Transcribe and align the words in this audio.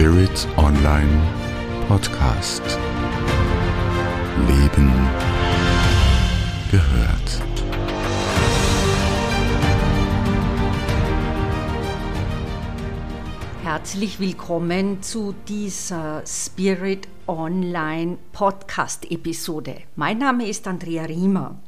Spirit 0.00 0.48
Online 0.56 1.28
Podcast. 1.86 2.62
Leben 4.48 4.90
gehört. 6.70 7.42
Herzlich 13.62 14.18
willkommen 14.20 15.02
zu 15.02 15.34
dieser 15.46 16.22
Spirit 16.26 17.06
Online 17.26 18.16
Podcast 18.32 19.04
Episode. 19.10 19.82
Mein 19.96 20.16
Name 20.16 20.48
ist 20.48 20.66
Andrea 20.66 21.04
Riemer. 21.04 21.60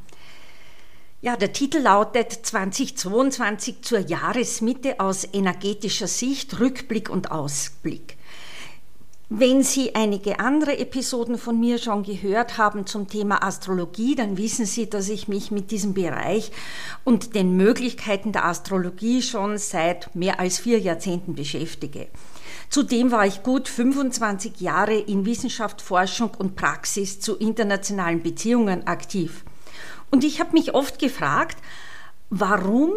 Ja, 1.21 1.37
der 1.37 1.53
Titel 1.53 1.81
lautet 1.81 2.33
2022 2.33 3.83
zur 3.83 3.99
Jahresmitte 3.99 5.01
aus 5.01 5.29
energetischer 5.35 6.07
Sicht, 6.07 6.59
Rückblick 6.61 7.11
und 7.11 7.31
Ausblick. 7.31 8.17
Wenn 9.35 9.63
Sie 9.63 9.95
einige 9.95 10.41
andere 10.41 10.79
Episoden 10.79 11.39
von 11.39 11.59
mir 11.59 11.79
schon 11.79 12.03
gehört 12.03 12.59
haben 12.59 12.87
zum 12.87 13.09
Thema 13.09 13.43
Astrologie, 13.43 14.15
dann 14.15 14.37
wissen 14.37 14.67
Sie, 14.67 14.91
dass 14.91 15.09
ich 15.09 15.27
mich 15.27 15.51
mit 15.51 15.71
diesem 15.71 15.95
Bereich 15.95 16.53
und 17.03 17.35
den 17.35 17.57
Möglichkeiten 17.57 18.33
der 18.33 18.45
Astrologie 18.45 19.23
schon 19.23 19.57
seit 19.57 20.15
mehr 20.15 20.39
als 20.39 20.59
vier 20.59 20.79
Jahrzehnten 20.81 21.35
beschäftige. 21.35 22.09
Zudem 22.69 23.11
war 23.11 23.27
ich 23.27 23.43
gut 23.43 23.69
25 23.69 24.61
Jahre 24.61 24.99
in 24.99 25.25
Wissenschaft, 25.25 25.81
Forschung 25.81 26.33
und 26.37 26.55
Praxis 26.55 27.19
zu 27.19 27.37
internationalen 27.37 28.23
Beziehungen 28.23 28.87
aktiv. 28.87 29.45
Und 30.11 30.25
ich 30.25 30.41
habe 30.41 30.53
mich 30.53 30.75
oft 30.75 30.99
gefragt, 30.99 31.57
warum 32.29 32.93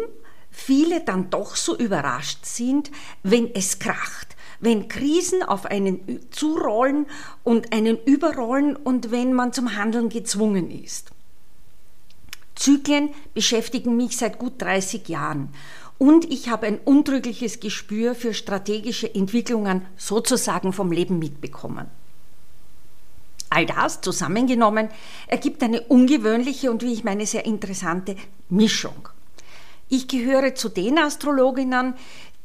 viele 0.50 1.02
dann 1.02 1.30
doch 1.30 1.56
so 1.56 1.74
überrascht 1.78 2.44
sind, 2.44 2.90
wenn 3.22 3.54
es 3.54 3.78
kracht, 3.78 4.35
wenn 4.60 4.88
Krisen 4.88 5.42
auf 5.42 5.66
einen 5.66 6.20
zurollen 6.30 7.06
und 7.44 7.72
einen 7.72 7.98
überrollen 8.04 8.76
und 8.76 9.10
wenn 9.10 9.32
man 9.32 9.52
zum 9.52 9.76
Handeln 9.76 10.08
gezwungen 10.08 10.70
ist. 10.70 11.10
Zyklen 12.54 13.10
beschäftigen 13.34 13.96
mich 13.96 14.16
seit 14.16 14.38
gut 14.38 14.60
30 14.62 15.08
Jahren 15.08 15.50
und 15.98 16.30
ich 16.30 16.48
habe 16.48 16.66
ein 16.66 16.78
untrügliches 16.78 17.60
Gespür 17.60 18.14
für 18.14 18.34
strategische 18.34 19.14
Entwicklungen 19.14 19.82
sozusagen 19.96 20.72
vom 20.72 20.92
Leben 20.92 21.18
mitbekommen. 21.18 21.86
All 23.48 23.64
das 23.64 24.00
zusammengenommen 24.00 24.88
ergibt 25.28 25.62
eine 25.62 25.80
ungewöhnliche 25.82 26.70
und 26.70 26.82
wie 26.82 26.92
ich 26.92 27.04
meine 27.04 27.26
sehr 27.26 27.46
interessante 27.46 28.16
Mischung. 28.48 29.08
Ich 29.88 30.08
gehöre 30.08 30.54
zu 30.56 30.68
den 30.68 30.98
Astrologinnen, 30.98 31.94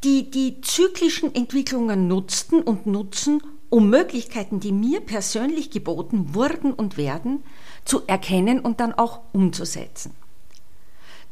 die 0.04 0.32
die 0.32 0.62
zyklischen 0.62 1.34
Entwicklungen 1.36 2.08
nutzten 2.08 2.62
und 2.62 2.86
nutzen, 2.86 3.42
um 3.70 3.90
Möglichkeiten, 3.90 4.60
die 4.60 4.72
mir 4.72 5.00
persönlich 5.02 5.70
geboten 5.70 6.34
wurden 6.34 6.74
und 6.74 6.98
werden, 6.98 7.44
zu 7.86 8.02
erkennen 8.08 8.60
und 8.60 8.80
dann 8.80 8.94
auch 8.94 9.22
umzusetzen. 9.32 10.14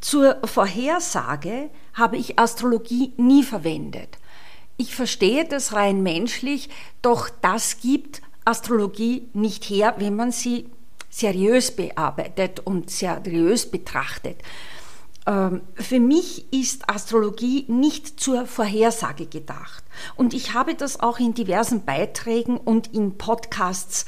Zur 0.02 0.40
Vorhersage 0.46 1.70
habe 1.94 2.18
ich 2.18 2.40
Astrologie 2.40 3.14
nie 3.18 3.44
verwendet. 3.44 4.18
Ich 4.78 4.96
verstehe 4.96 5.46
das 5.46 5.74
rein 5.74 6.04
menschlich, 6.04 6.70
doch 7.02 7.30
das 7.42 7.82
gibt 7.82 8.22
Astrologie 8.46 9.28
nicht 9.34 9.66
her, 9.66 9.96
wenn 9.98 10.16
man 10.16 10.32
sie 10.32 10.70
seriös 11.10 11.76
bearbeitet 11.76 12.62
und 12.62 12.90
seriös 12.90 13.70
betrachtet. 13.70 14.38
Ähm, 15.30 15.62
für 15.76 16.00
mich 16.00 16.52
ist 16.52 16.90
Astrologie 16.90 17.66
nicht 17.68 18.20
zur 18.20 18.48
Vorhersage 18.48 19.28
gedacht. 19.28 19.84
Und 20.16 20.34
ich 20.34 20.56
habe 20.56 20.74
das 20.74 21.00
auch 21.00 21.20
in 21.20 21.36
diversen 21.36 21.86
Beiträgen 21.86 22.58
und 22.58 22.94
in 22.94 23.18
Podcasts 23.18 24.06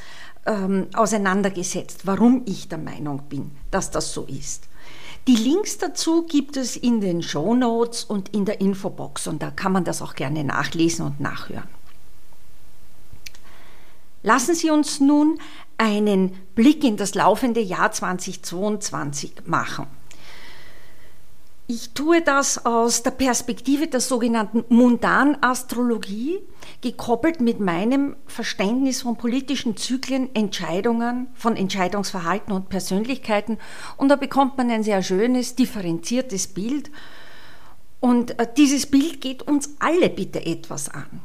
ähm, 0.47 0.87
auseinandergesetzt, 0.93 2.07
warum 2.07 2.41
ich 2.47 2.69
der 2.69 2.79
Meinung 2.79 3.21
bin, 3.29 3.51
dass 3.69 3.91
das 3.91 4.13
so 4.13 4.23
ist. 4.23 4.67
Die 5.27 5.35
Links 5.35 5.77
dazu 5.77 6.23
gibt 6.23 6.57
es 6.57 6.75
in 6.75 6.99
den 6.99 7.21
Show 7.21 7.53
Notes 7.53 8.03
und 8.03 8.29
in 8.29 8.45
der 8.45 8.59
Infobox 8.59 9.27
und 9.27 9.43
da 9.43 9.51
kann 9.51 9.71
man 9.71 9.83
das 9.83 10.01
auch 10.01 10.15
gerne 10.15 10.43
nachlesen 10.43 11.05
und 11.05 11.19
nachhören. 11.19 11.69
Lassen 14.23 14.55
Sie 14.55 14.71
uns 14.71 14.99
nun 14.99 15.37
einen 15.77 16.35
Blick 16.55 16.83
in 16.83 16.97
das 16.97 17.13
laufende 17.13 17.59
Jahr 17.59 17.91
2022 17.91 19.33
machen. 19.45 20.00
Ich 21.73 21.91
tue 21.93 22.21
das 22.21 22.65
aus 22.65 23.01
der 23.01 23.11
Perspektive 23.11 23.87
der 23.87 24.01
sogenannten 24.01 24.65
Mundanastrologie, 24.67 26.39
gekoppelt 26.81 27.39
mit 27.39 27.61
meinem 27.61 28.17
Verständnis 28.27 29.03
von 29.03 29.15
politischen 29.15 29.77
Zyklen, 29.77 30.35
Entscheidungen, 30.35 31.27
von 31.33 31.55
Entscheidungsverhalten 31.55 32.51
und 32.51 32.67
Persönlichkeiten. 32.67 33.57
Und 33.95 34.09
da 34.09 34.17
bekommt 34.17 34.57
man 34.57 34.69
ein 34.69 34.83
sehr 34.83 35.01
schönes, 35.01 35.55
differenziertes 35.55 36.47
Bild. 36.47 36.91
Und 38.01 38.37
äh, 38.37 38.47
dieses 38.57 38.87
Bild 38.87 39.21
geht 39.21 39.41
uns 39.43 39.73
alle 39.79 40.09
bitte 40.09 40.45
etwas 40.45 40.89
an 40.89 41.21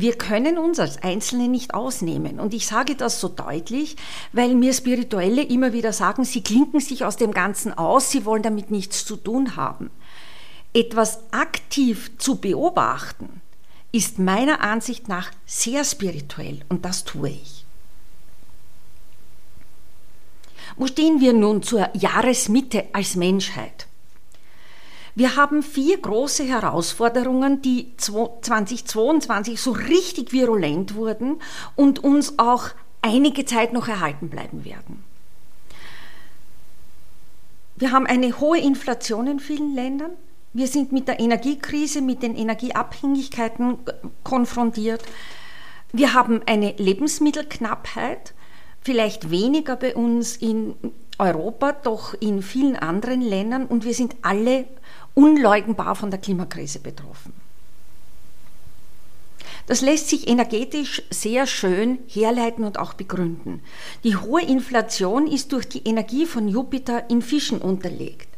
wir 0.00 0.16
können 0.16 0.58
uns 0.58 0.78
als 0.78 1.02
Einzelne 1.02 1.48
nicht 1.48 1.74
ausnehmen. 1.74 2.40
Und 2.40 2.54
ich 2.54 2.66
sage 2.66 2.96
das 2.96 3.20
so 3.20 3.28
deutlich, 3.28 3.96
weil 4.32 4.54
mir 4.54 4.72
Spirituelle 4.72 5.42
immer 5.42 5.72
wieder 5.72 5.92
sagen, 5.92 6.24
sie 6.24 6.42
klinken 6.42 6.80
sich 6.80 7.04
aus 7.04 7.16
dem 7.16 7.32
Ganzen 7.32 7.76
aus, 7.76 8.10
sie 8.10 8.24
wollen 8.24 8.42
damit 8.42 8.70
nichts 8.70 9.04
zu 9.04 9.16
tun 9.16 9.56
haben. 9.56 9.90
Etwas 10.72 11.20
aktiv 11.30 12.12
zu 12.18 12.36
beobachten, 12.36 13.40
ist 13.92 14.18
meiner 14.18 14.60
Ansicht 14.60 15.08
nach 15.08 15.30
sehr 15.46 15.84
spirituell 15.84 16.60
und 16.68 16.84
das 16.84 17.04
tue 17.04 17.30
ich. 17.30 17.64
Wo 20.76 20.86
stehen 20.86 21.20
wir 21.20 21.32
nun 21.32 21.62
zur 21.62 21.88
Jahresmitte 21.94 22.84
als 22.92 23.16
Menschheit? 23.16 23.86
Wir 25.16 25.34
haben 25.34 25.62
vier 25.62 25.98
große 25.98 26.44
Herausforderungen, 26.44 27.62
die 27.62 27.96
2022 27.96 29.58
so 29.58 29.70
richtig 29.70 30.34
virulent 30.34 30.94
wurden 30.94 31.40
und 31.74 32.04
uns 32.04 32.38
auch 32.38 32.68
einige 33.00 33.46
Zeit 33.46 33.72
noch 33.72 33.88
erhalten 33.88 34.28
bleiben 34.28 34.66
werden. 34.66 35.02
Wir 37.76 37.92
haben 37.92 38.06
eine 38.06 38.40
hohe 38.40 38.58
Inflation 38.58 39.26
in 39.26 39.40
vielen 39.40 39.74
Ländern. 39.74 40.10
Wir 40.52 40.66
sind 40.66 40.92
mit 40.92 41.08
der 41.08 41.18
Energiekrise, 41.18 42.02
mit 42.02 42.22
den 42.22 42.36
Energieabhängigkeiten 42.36 43.78
konfrontiert. 44.22 45.02
Wir 45.94 46.12
haben 46.12 46.42
eine 46.44 46.72
Lebensmittelknappheit, 46.72 48.34
vielleicht 48.82 49.30
weniger 49.30 49.76
bei 49.76 49.96
uns 49.96 50.36
in 50.36 50.74
Europa, 51.18 51.72
doch 51.72 52.12
in 52.20 52.42
vielen 52.42 52.76
anderen 52.76 53.22
Ländern 53.22 53.64
und 53.64 53.86
wir 53.86 53.94
sind 53.94 54.16
alle 54.20 54.66
unleugnbar 55.16 55.96
von 55.96 56.10
der 56.10 56.20
Klimakrise 56.20 56.78
betroffen. 56.78 57.32
Das 59.66 59.80
lässt 59.80 60.08
sich 60.08 60.28
energetisch 60.28 61.02
sehr 61.10 61.46
schön 61.46 61.98
herleiten 62.06 62.64
und 62.64 62.78
auch 62.78 62.94
begründen. 62.94 63.62
Die 64.04 64.14
hohe 64.14 64.42
Inflation 64.42 65.26
ist 65.26 65.52
durch 65.52 65.68
die 65.68 65.82
Energie 65.84 66.26
von 66.26 66.46
Jupiter 66.46 67.10
in 67.10 67.22
Fischen 67.22 67.60
unterlegt. 67.60 68.28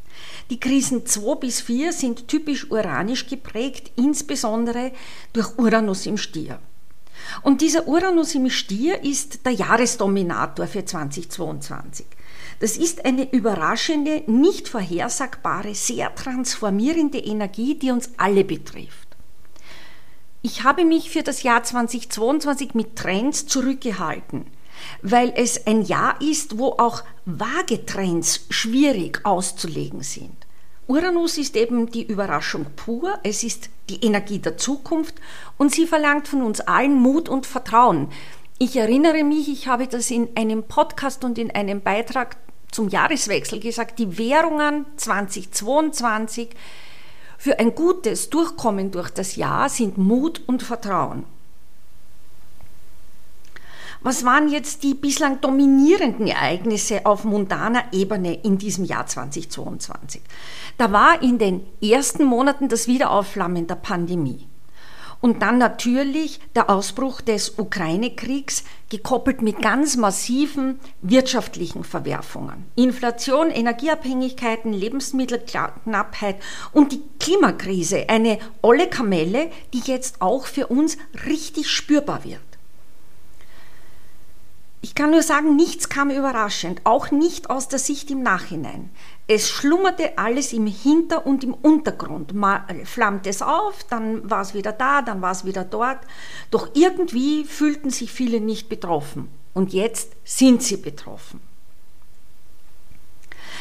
Die 0.50 0.60
Krisen 0.60 1.04
2 1.04 1.34
bis 1.34 1.60
4 1.60 1.92
sind 1.92 2.28
typisch 2.28 2.70
uranisch 2.70 3.26
geprägt, 3.26 3.90
insbesondere 3.96 4.92
durch 5.34 5.58
Uranus 5.58 6.06
im 6.06 6.16
Stier. 6.16 6.60
Und 7.42 7.60
dieser 7.60 7.86
Uranus 7.88 8.34
im 8.34 8.48
Stier 8.48 9.04
ist 9.04 9.44
der 9.44 9.52
Jahresdominator 9.52 10.66
für 10.66 10.84
2022. 10.84 12.06
Das 12.60 12.76
ist 12.76 13.04
eine 13.04 13.30
überraschende, 13.30 14.24
nicht 14.26 14.68
vorhersagbare, 14.68 15.74
sehr 15.74 16.12
transformierende 16.14 17.18
Energie, 17.18 17.76
die 17.76 17.92
uns 17.92 18.10
alle 18.16 18.44
betrifft. 18.44 19.08
Ich 20.42 20.64
habe 20.64 20.84
mich 20.84 21.10
für 21.10 21.22
das 21.22 21.42
Jahr 21.42 21.62
2022 21.62 22.74
mit 22.74 22.96
Trends 22.96 23.46
zurückgehalten, 23.46 24.46
weil 25.02 25.32
es 25.36 25.66
ein 25.66 25.82
Jahr 25.82 26.20
ist, 26.20 26.58
wo 26.58 26.70
auch 26.78 27.04
vage 27.26 27.86
Trends 27.86 28.46
schwierig 28.50 29.20
auszulegen 29.24 30.02
sind. 30.02 30.46
Uranus 30.88 31.38
ist 31.38 31.54
eben 31.54 31.90
die 31.90 32.06
Überraschung 32.06 32.66
pur, 32.74 33.18
es 33.22 33.44
ist 33.44 33.68
die 33.90 34.04
Energie 34.04 34.38
der 34.38 34.56
Zukunft 34.56 35.16
und 35.58 35.72
sie 35.72 35.86
verlangt 35.86 36.28
von 36.28 36.42
uns 36.42 36.60
allen 36.60 36.94
Mut 36.94 37.28
und 37.28 37.46
Vertrauen. 37.46 38.08
Ich 38.58 38.76
erinnere 38.76 39.22
mich, 39.22 39.48
ich 39.48 39.68
habe 39.68 39.86
das 39.86 40.10
in 40.10 40.30
einem 40.34 40.62
Podcast 40.62 41.24
und 41.24 41.36
in 41.38 41.50
einem 41.50 41.82
Beitrag 41.82 42.36
zum 42.70 42.88
Jahreswechsel 42.88 43.60
gesagt, 43.60 43.98
die 43.98 44.18
Währungen 44.18 44.86
2022 44.96 46.50
für 47.38 47.58
ein 47.58 47.74
gutes 47.74 48.30
Durchkommen 48.30 48.90
durch 48.90 49.10
das 49.10 49.36
Jahr 49.36 49.68
sind 49.68 49.96
Mut 49.96 50.42
und 50.46 50.62
Vertrauen. 50.62 51.24
Was 54.00 54.24
waren 54.24 54.48
jetzt 54.48 54.84
die 54.84 54.94
bislang 54.94 55.40
dominierenden 55.40 56.28
Ereignisse 56.28 57.04
auf 57.04 57.24
mundaner 57.24 57.84
Ebene 57.92 58.34
in 58.42 58.58
diesem 58.58 58.84
Jahr 58.84 59.06
2022? 59.06 60.22
Da 60.76 60.92
war 60.92 61.20
in 61.20 61.38
den 61.38 61.66
ersten 61.82 62.24
Monaten 62.24 62.68
das 62.68 62.86
Wiederaufflammen 62.86 63.66
der 63.66 63.74
Pandemie. 63.74 64.46
Und 65.20 65.42
dann 65.42 65.58
natürlich 65.58 66.40
der 66.54 66.70
Ausbruch 66.70 67.20
des 67.20 67.58
Ukraine-Kriegs, 67.58 68.62
gekoppelt 68.88 69.42
mit 69.42 69.60
ganz 69.60 69.96
massiven 69.96 70.78
wirtschaftlichen 71.02 71.84
Verwerfungen. 71.84 72.64
Inflation, 72.76 73.50
Energieabhängigkeiten, 73.50 74.72
Lebensmittelknappheit 74.72 76.36
und 76.72 76.92
die 76.92 77.02
Klimakrise, 77.18 78.08
eine 78.08 78.38
olle 78.62 78.88
Kamelle, 78.88 79.50
die 79.74 79.82
jetzt 79.84 80.22
auch 80.22 80.46
für 80.46 80.68
uns 80.68 80.96
richtig 81.26 81.68
spürbar 81.68 82.24
wird. 82.24 82.40
Ich 84.80 84.94
kann 84.94 85.10
nur 85.10 85.22
sagen, 85.22 85.56
nichts 85.56 85.88
kam 85.88 86.10
überraschend, 86.10 86.82
auch 86.84 87.10
nicht 87.10 87.50
aus 87.50 87.66
der 87.66 87.80
Sicht 87.80 88.10
im 88.12 88.22
Nachhinein. 88.22 88.90
Es 89.30 89.50
schlummerte 89.50 90.16
alles 90.16 90.54
im 90.54 90.66
Hinter- 90.66 91.26
und 91.26 91.44
im 91.44 91.52
Untergrund. 91.52 92.32
Mal 92.32 92.64
flammte 92.86 93.28
es 93.28 93.42
auf, 93.42 93.84
dann 93.90 94.28
war 94.30 94.40
es 94.40 94.54
wieder 94.54 94.72
da, 94.72 95.02
dann 95.02 95.20
war 95.20 95.32
es 95.32 95.44
wieder 95.44 95.64
dort. 95.64 95.98
Doch 96.50 96.70
irgendwie 96.72 97.44
fühlten 97.44 97.90
sich 97.90 98.10
viele 98.10 98.40
nicht 98.40 98.70
betroffen. 98.70 99.28
Und 99.52 99.74
jetzt 99.74 100.12
sind 100.24 100.62
sie 100.62 100.78
betroffen. 100.78 101.40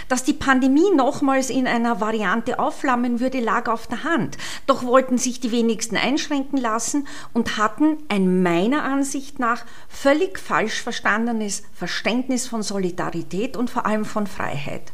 Dass 0.07 0.23
die 0.23 0.31
Pandemie 0.31 0.89
nochmals 0.95 1.49
in 1.49 1.67
einer 1.67 1.99
Variante 1.99 2.59
aufflammen 2.59 3.19
würde, 3.19 3.41
lag 3.41 3.67
auf 3.67 3.87
der 3.87 4.05
Hand. 4.05 4.37
Doch 4.67 4.83
wollten 4.83 5.17
sich 5.17 5.41
die 5.41 5.51
wenigsten 5.51 5.97
einschränken 5.97 6.57
lassen 6.57 7.09
und 7.33 7.57
hatten 7.57 7.97
ein 8.07 8.41
meiner 8.41 8.83
Ansicht 8.83 9.37
nach 9.39 9.65
völlig 9.89 10.39
falsch 10.39 10.81
verstandenes 10.81 11.63
Verständnis 11.73 12.47
von 12.47 12.63
Solidarität 12.63 13.57
und 13.57 13.69
vor 13.69 13.85
allem 13.85 14.05
von 14.05 14.27
Freiheit. 14.27 14.93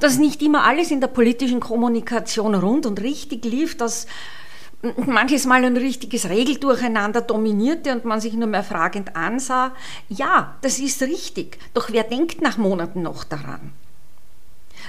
Dass 0.00 0.18
nicht 0.18 0.42
immer 0.42 0.64
alles 0.64 0.90
in 0.90 1.00
der 1.00 1.08
politischen 1.08 1.60
Kommunikation 1.60 2.54
rund 2.54 2.86
und 2.86 3.00
richtig 3.00 3.44
lief, 3.44 3.76
dass 3.76 4.06
manches 5.06 5.46
Mal 5.46 5.64
ein 5.64 5.76
richtiges 5.76 6.28
Regeldurcheinander 6.28 7.20
dominierte 7.20 7.92
und 7.92 8.04
man 8.04 8.20
sich 8.20 8.34
nur 8.34 8.48
mehr 8.48 8.64
fragend 8.64 9.14
ansah. 9.16 9.72
Ja, 10.08 10.56
das 10.60 10.78
ist 10.78 11.02
richtig. 11.02 11.58
Doch 11.74 11.90
wer 11.90 12.04
denkt 12.04 12.42
nach 12.42 12.58
Monaten 12.58 13.02
noch 13.02 13.24
daran? 13.24 13.72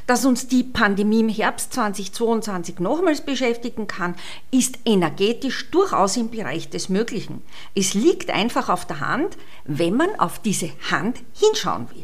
Dass 0.08 0.26
uns 0.26 0.48
die 0.48 0.64
Pandemie 0.64 1.22
im 1.22 1.30
Herbst 1.30 1.74
2022 1.74 2.80
nochmals 2.80 3.22
beschäftigen 3.22 3.88
kann, 3.88 4.16
ist 4.52 4.80
energetisch 4.86 5.70
durchaus 5.70 6.18
im 6.18 6.30
Bereich 6.30 6.70
des 6.70 6.90
Möglichen. 6.90 7.42
Es 7.76 7.94
liegt 7.94 8.30
einfach 8.32 8.70
auf 8.70 8.86
der 8.86 9.00
Hand, 9.00 9.38
wenn 9.66 9.96
man 9.96 10.20
auf 10.20 10.40
diese 10.40 10.72
Hand 10.90 11.20
hinschauen 11.34 11.88
will. 11.92 12.04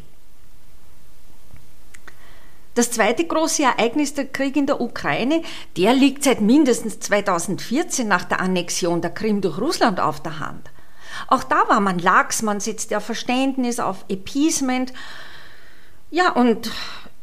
Das 2.80 2.92
zweite 2.92 3.26
große 3.26 3.64
Ereignis, 3.64 4.14
der 4.14 4.24
Krieg 4.24 4.56
in 4.56 4.66
der 4.66 4.80
Ukraine, 4.80 5.42
der 5.76 5.94
liegt 5.94 6.24
seit 6.24 6.40
mindestens 6.40 7.02
2014 7.02 8.08
nach 8.08 8.24
der 8.24 8.40
Annexion 8.40 9.02
der 9.02 9.12
Krim 9.12 9.42
durch 9.42 9.58
Russland 9.58 10.00
auf 10.00 10.24
der 10.24 10.40
Hand. 10.40 10.72
Auch 11.28 11.44
da 11.44 11.68
war 11.68 11.82
man 11.82 12.00
lax, 12.00 12.42
man 12.42 12.62
setzte 12.62 12.96
auf 12.96 13.04
Verständnis, 13.04 13.82
auf 13.82 14.06
Appeasement. 14.10 14.94
Ja, 16.10 16.32
und 16.32 16.72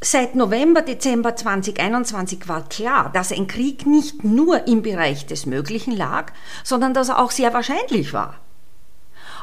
Seit 0.03 0.35
November, 0.35 0.83
Dezember 0.83 1.35
2021 1.35 2.49
war 2.49 2.69
klar, 2.69 3.11
dass 3.15 3.33
ein 3.33 3.47
Krieg 3.47 3.87
nicht 3.87 4.25
nur 4.25 4.67
im 4.69 4.83
Bereich 4.83 5.25
des 5.25 5.47
Möglichen 5.47 5.97
lag, 5.97 6.35
sondern 6.65 6.93
dass 6.93 7.09
er 7.09 7.19
auch 7.19 7.31
sehr 7.31 7.55
wahrscheinlich 7.55 8.13
war. 8.13 8.35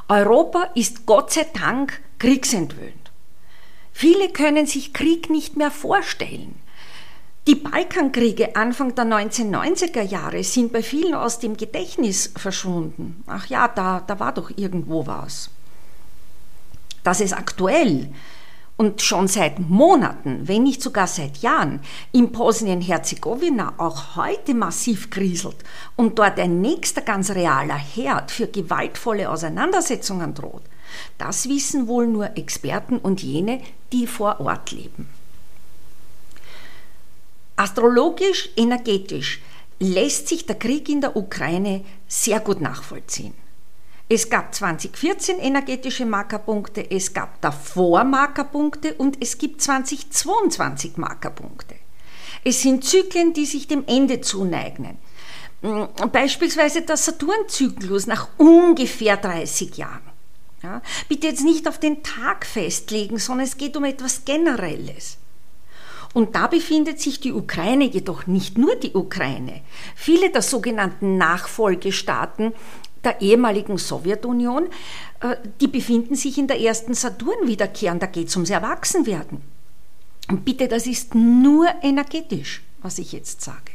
Europa 0.07 0.69
ist 0.75 1.07
Gott 1.07 1.33
sei 1.33 1.47
Dank 1.59 1.99
kriegsentwöhnt. 2.19 3.02
Viele 3.93 4.29
können 4.29 4.65
sich 4.65 4.91
Krieg 4.91 5.29
nicht 5.29 5.55
mehr 5.55 5.71
vorstellen. 5.71 6.55
Die 7.45 7.55
Balkankriege 7.55 8.55
Anfang 8.55 8.95
der 8.95 9.05
1990er 9.05 10.01
Jahre 10.01 10.43
sind 10.43 10.73
bei 10.73 10.81
vielen 10.81 11.13
aus 11.13 11.39
dem 11.39 11.57
Gedächtnis 11.57 12.31
verschwunden. 12.35 13.23
Ach 13.27 13.45
ja, 13.47 13.67
da, 13.67 14.01
da 14.05 14.19
war 14.19 14.33
doch 14.33 14.49
irgendwo 14.55 15.05
was. 15.07 15.49
Dass 17.03 17.19
es 17.19 17.33
aktuell 17.33 18.09
und 18.77 19.01
schon 19.01 19.27
seit 19.27 19.59
Monaten, 19.59 20.47
wenn 20.47 20.63
nicht 20.63 20.81
sogar 20.81 21.07
seit 21.07 21.37
Jahren, 21.39 21.81
in 22.11 22.31
Bosnien-Herzegowina 22.31 23.73
auch 23.77 24.15
heute 24.15 24.53
massiv 24.53 25.09
kriselt 25.09 25.57
und 25.95 26.17
dort 26.17 26.39
ein 26.39 26.61
nächster 26.61 27.01
ganz 27.01 27.29
realer 27.31 27.77
Herd 27.77 28.31
für 28.31 28.47
gewaltvolle 28.47 29.29
Auseinandersetzungen 29.29 30.33
droht, 30.33 30.63
das 31.17 31.49
wissen 31.49 31.87
wohl 31.87 32.07
nur 32.07 32.37
Experten 32.37 32.97
und 32.97 33.21
jene, 33.21 33.61
die 33.91 34.07
vor 34.07 34.39
Ort 34.39 34.71
leben. 34.71 35.09
Astrologisch, 37.55 38.49
energetisch 38.57 39.41
lässt 39.79 40.27
sich 40.27 40.45
der 40.45 40.55
Krieg 40.55 40.89
in 40.89 41.01
der 41.01 41.15
Ukraine 41.15 41.83
sehr 42.07 42.39
gut 42.39 42.61
nachvollziehen. 42.61 43.33
Es 44.09 44.29
gab 44.29 44.53
2014 44.53 45.39
energetische 45.39 46.05
Markerpunkte, 46.05 46.89
es 46.91 47.13
gab 47.13 47.41
davor 47.41 48.03
Markerpunkte 48.03 48.93
und 48.95 49.17
es 49.21 49.37
gibt 49.37 49.61
2022 49.61 50.97
Markerpunkte. 50.97 51.75
Es 52.43 52.61
sind 52.61 52.83
Zyklen, 52.83 53.33
die 53.33 53.45
sich 53.45 53.67
dem 53.67 53.85
Ende 53.87 54.21
zuneigen. 54.21 54.97
Mm, 55.61 55.83
beispielsweise 56.11 56.81
der 56.81 56.97
Saturnzyklus 56.97 58.05
nach 58.05 58.27
ungefähr 58.37 59.15
30 59.17 59.77
Jahren. 59.77 60.12
Ja, 60.63 60.81
bitte 61.09 61.27
jetzt 61.27 61.43
nicht 61.43 61.67
auf 61.67 61.77
den 61.77 62.03
Tag 62.03 62.45
festlegen, 62.45 63.19
sondern 63.19 63.45
es 63.45 63.57
geht 63.57 63.75
um 63.75 63.83
etwas 63.83 64.23
Generelles. 64.23 65.17
Und 66.13 66.35
da 66.35 66.47
befindet 66.47 67.01
sich 67.01 67.19
die 67.19 67.33
Ukraine 67.33 67.85
jedoch 67.85 68.27
nicht 68.27 68.57
nur 68.57 68.75
die 68.75 68.93
Ukraine. 68.93 69.61
Viele 69.95 70.29
der 70.29 70.41
sogenannten 70.41 71.17
Nachfolgestaaten 71.17 72.53
der 73.03 73.19
ehemaligen 73.19 73.77
Sowjetunion, 73.77 74.69
äh, 75.19 75.35
die 75.59 75.67
befinden 75.67 76.15
sich 76.15 76.37
in 76.37 76.47
der 76.47 76.61
ersten 76.61 76.93
Saturn-Wiederkehr 76.93 77.91
und 77.91 78.01
da 78.01 78.07
geht 78.07 78.29
es 78.29 78.35
ums 78.37 78.49
Erwachsenwerden. 78.49 79.41
Und 80.29 80.45
bitte, 80.45 80.69
das 80.69 80.87
ist 80.87 81.13
nur 81.13 81.67
energetisch, 81.81 82.63
was 82.81 82.99
ich 82.99 83.11
jetzt 83.11 83.41
sage. 83.41 83.71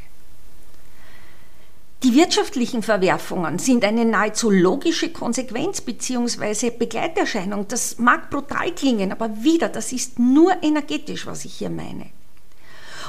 Die 2.01 2.15
wirtschaftlichen 2.15 2.81
Verwerfungen 2.81 3.59
sind 3.59 3.83
eine 3.83 4.05
nahezu 4.05 4.49
logische 4.49 5.11
Konsequenz 5.11 5.81
bzw. 5.81 6.69
Begleiterscheinung. 6.69 7.67
Das 7.67 7.97
mag 7.97 8.29
brutal 8.29 8.71
klingen, 8.71 9.11
aber 9.11 9.43
wieder, 9.43 9.67
das 9.67 9.91
ist 9.91 10.17
nur 10.17 10.63
energetisch, 10.63 11.25
was 11.25 11.43
ich 11.43 11.55
hier 11.55 11.69
meine. 11.69 12.05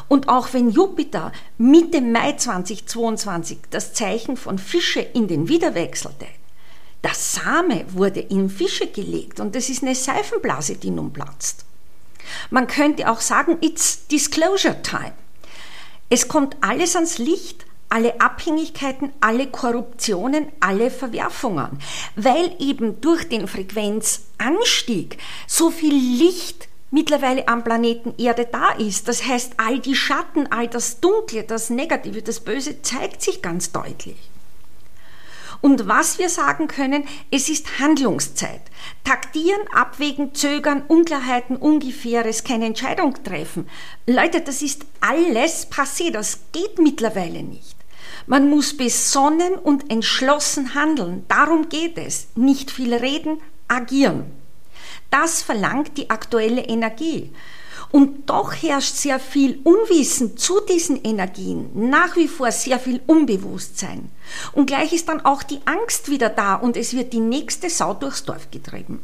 Und 0.09 0.29
auch 0.29 0.53
wenn 0.55 0.71
Jupiter 0.71 1.31
Mitte 1.57 2.01
Mai 2.01 2.33
2022 2.33 3.59
das 3.71 3.93
Zeichen 3.93 4.37
von 4.37 4.59
Fische 4.59 5.01
in 5.01 5.29
den 5.29 5.49
Widder 5.49 5.77
wechselte, 5.77 6.27
der 7.05 7.15
Same 7.15 7.85
wurde 7.93 8.19
in 8.19 8.51
Fische 8.51 8.89
gelegt 8.89 9.39
und 9.39 9.55
es 9.55 9.69
ist 9.69 9.85
eine 9.85 9.95
Seifenblase, 9.95 10.75
die 10.75 10.91
nun 10.91 11.13
platzt. 11.13 11.65
Man 12.51 12.67
könnte 12.67 13.09
auch 13.09 13.21
sagen, 13.21 13.59
it's 13.61 14.09
disclosure 14.09 14.83
time. 14.83 15.13
Es 16.09 16.27
kommt 16.27 16.57
alles 16.61 16.97
ans 16.97 17.19
Licht, 17.19 17.67
alle 17.91 18.21
Abhängigkeiten, 18.21 19.13
alle 19.21 19.49
Korruptionen, 19.49 20.47
alle 20.61 20.91
Verwerfungen, 20.91 21.79
weil 22.17 22.57
eben 22.59 23.01
durch 23.01 23.29
den 23.29 23.47
Frequenzanstieg 23.47 25.19
so 25.47 25.71
viel 25.71 25.95
Licht 25.95 26.69
mittlerweile 26.91 27.47
am 27.49 27.65
Planeten 27.65 28.15
Erde 28.19 28.49
da 28.51 28.71
ist. 28.71 29.09
Das 29.09 29.27
heißt, 29.27 29.55
all 29.59 29.81
die 29.81 29.97
Schatten, 29.97 30.51
all 30.51 30.69
das 30.69 31.01
Dunkle, 31.01 31.45
das 31.45 31.71
Negative, 31.71 32.23
das 32.23 32.41
Böse 32.41 32.81
zeigt 32.83 33.23
sich 33.23 33.43
ganz 33.43 33.73
deutlich. 33.73 34.17
Und 35.61 35.89
was 35.89 36.19
wir 36.19 36.31
sagen 36.31 36.69
können, 36.69 37.05
es 37.31 37.51
ist 37.51 37.81
Handlungszeit. 37.81 38.63
Taktieren, 39.05 39.61
abwägen, 39.75 40.35
zögern, 40.35 40.85
Unklarheiten, 40.89 41.57
Ungefähres, 41.57 42.45
keine 42.45 42.65
Entscheidung 42.65 43.23
treffen. 43.23 43.69
Leute, 44.07 44.41
das 44.41 44.63
ist 44.63 44.87
alles 45.01 45.71
passé, 45.71 46.11
das 46.11 46.39
geht 46.53 46.79
mittlerweile 46.79 47.43
nicht. 47.43 47.80
Man 48.31 48.49
muss 48.49 48.77
besonnen 48.77 49.55
und 49.55 49.91
entschlossen 49.91 50.77
handeln. 50.77 51.25
Darum 51.27 51.69
geht 51.69 51.99
es. 51.99 52.29
Nicht 52.37 52.71
viel 52.71 52.95
reden, 52.95 53.41
agieren. 53.67 54.25
Das 55.11 55.43
verlangt 55.43 55.99
die 55.99 56.11
aktuelle 56.11 56.61
Energie. 56.61 57.33
Und 57.91 58.31
doch 58.31 58.53
herrscht 58.53 58.95
sehr 58.95 59.19
viel 59.19 59.59
Unwissen 59.65 60.37
zu 60.37 60.61
diesen 60.61 61.03
Energien, 61.03 61.91
nach 61.91 62.15
wie 62.15 62.29
vor 62.29 62.53
sehr 62.53 62.79
viel 62.79 63.01
Unbewusstsein. 63.09 64.13
Und 64.53 64.67
gleich 64.67 64.93
ist 64.93 65.09
dann 65.09 65.25
auch 65.25 65.43
die 65.43 65.59
Angst 65.65 66.09
wieder 66.09 66.29
da 66.29 66.55
und 66.55 66.77
es 66.77 66.95
wird 66.95 67.13
die 67.13 67.19
nächste 67.19 67.69
Sau 67.69 67.95
durchs 67.95 68.25
Dorf 68.25 68.49
getrieben. 68.53 69.03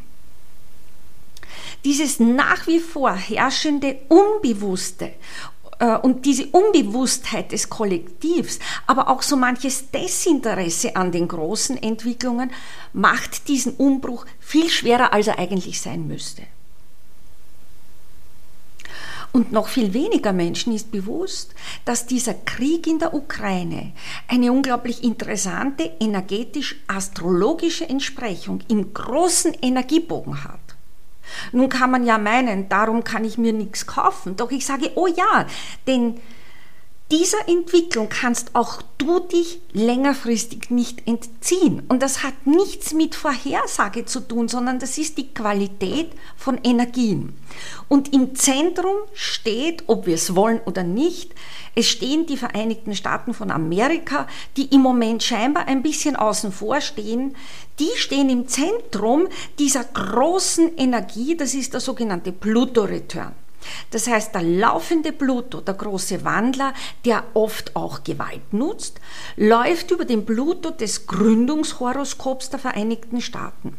Dieses 1.85 2.21
nach 2.21 2.69
wie 2.69 2.79
vor 2.79 3.13
herrschende 3.13 3.99
Unbewusste 4.09 5.13
und 6.03 6.25
diese 6.25 6.47
Unbewusstheit 6.47 7.53
des 7.53 7.69
Kollektivs, 7.69 8.59
aber 8.87 9.09
auch 9.09 9.23
so 9.23 9.37
manches 9.37 9.91
Desinteresse 9.91 10.97
an 10.97 11.13
den 11.13 11.29
großen 11.29 11.77
Entwicklungen 11.83 12.51
macht 12.93 13.49
diesen 13.49 13.75
Umbruch 13.75 14.25
viel 14.41 14.71
schwerer, 14.71 15.13
als 15.13 15.27
er 15.27 15.39
eigentlich 15.39 15.81
sein 15.81 16.07
müsste. 16.07 16.43
Und 19.33 19.53
noch 19.53 19.69
viel 19.69 19.93
weniger 19.93 20.33
Menschen 20.33 20.75
ist 20.75 20.91
bewusst, 20.91 21.55
dass 21.85 22.07
dieser 22.07 22.33
Krieg 22.33 22.87
in 22.87 22.99
der 22.99 23.13
Ukraine 23.13 23.93
eine 24.29 24.51
unglaublich 24.51 25.05
interessante 25.05 25.93
energetisch-astrologische 26.01 27.87
Entsprechung 27.87 28.61
im 28.69 28.95
großen 28.95 29.53
Energiebogen 29.61 30.43
hat. 30.43 30.66
Nun 31.53 31.69
kann 31.69 31.91
man 31.91 32.05
ja 32.05 32.19
meinen, 32.19 32.69
darum 32.69 33.05
kann 33.05 33.25
ich 33.25 33.39
mir 33.39 33.53
nichts 33.53 33.87
kaufen. 33.87 34.37
Doch 34.37 34.51
ich 34.51 34.67
sage, 34.67 34.91
oh 34.95 35.07
ja, 35.07 35.47
denn 35.87 36.21
dieser 37.11 37.49
Entwicklung 37.49 38.09
kannst 38.09 38.57
auch 38.57 38.83
du 38.99 39.21
dich 39.21 39.61
längerfristig 39.73 40.71
nicht 40.71 41.07
entziehen. 41.07 41.85
Und 41.89 42.03
das 42.03 42.25
hat 42.25 42.47
nichts 42.47 42.95
mit 42.95 43.15
Vorhersage 43.15 44.07
zu 44.07 44.21
tun, 44.21 44.49
sondern 44.49 44.81
das 44.81 44.99
ist 44.99 45.17
die 45.17 45.33
Qualität 45.33 46.11
von 46.37 46.59
Energien. 46.65 47.33
Und 47.89 48.13
im 48.13 48.35
Zentrum 48.35 48.97
steht, 49.15 49.85
ob 49.87 50.07
wir 50.07 50.17
es 50.17 50.35
wollen 50.35 50.61
oder 50.67 50.83
nicht, 50.83 51.33
es 51.79 51.89
stehen 51.89 52.25
die 52.25 52.39
Vereinigten 52.39 52.97
Staaten 52.97 53.35
von 53.35 53.51
Amerika, 53.51 54.27
die 54.57 54.75
im 54.75 54.81
Moment 54.81 55.23
scheinbar 55.23 55.69
ein 55.69 55.83
bisschen 55.83 56.17
außen 56.17 56.51
vor 56.51 56.81
stehen. 56.81 57.37
Die 57.79 57.91
stehen 57.97 58.31
im 58.31 58.49
Zentrum 58.49 59.29
dieser 59.59 59.85
großen 59.85 60.79
Energie, 60.79 61.37
das 61.37 61.53
ist 61.53 61.75
der 61.75 61.81
sogenannte 61.81 62.33
Pluto-Return. 62.33 63.33
Das 63.91 64.07
heißt, 64.07 64.35
der 64.35 64.43
laufende 64.43 65.13
Pluto, 65.13 65.61
der 65.61 65.75
große 65.75 66.25
Wandler, 66.25 66.73
der 67.05 67.25
oft 67.35 67.77
auch 67.77 68.05
Gewalt 68.05 68.55
nutzt, 68.55 68.99
läuft 69.37 69.91
über 69.91 70.07
den 70.07 70.25
Pluto 70.25 70.71
des 70.71 71.07
Gründungshoroskops 71.07 72.49
der 72.49 72.59
Vereinigten 72.59 73.21
Staaten. 73.21 73.77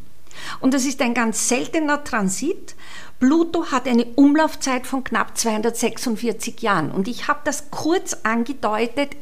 Und 0.59 0.73
das 0.75 0.85
ist 0.85 1.01
ein 1.01 1.15
ganz 1.15 1.47
seltener 1.47 2.03
Transit. 2.03 2.75
Pluto 3.19 3.71
hat 3.71 3.87
eine 3.87 4.05
Umlaufzeit 4.05 4.85
von 4.85 5.03
knapp 5.03 5.37
246 5.37 6.61
Jahren. 6.61 6.91
Und 6.91 7.07
ich 7.07 7.27
habe 7.27 7.39
das 7.43 7.71
kurz 7.71 8.13
angedeutet 8.23 9.15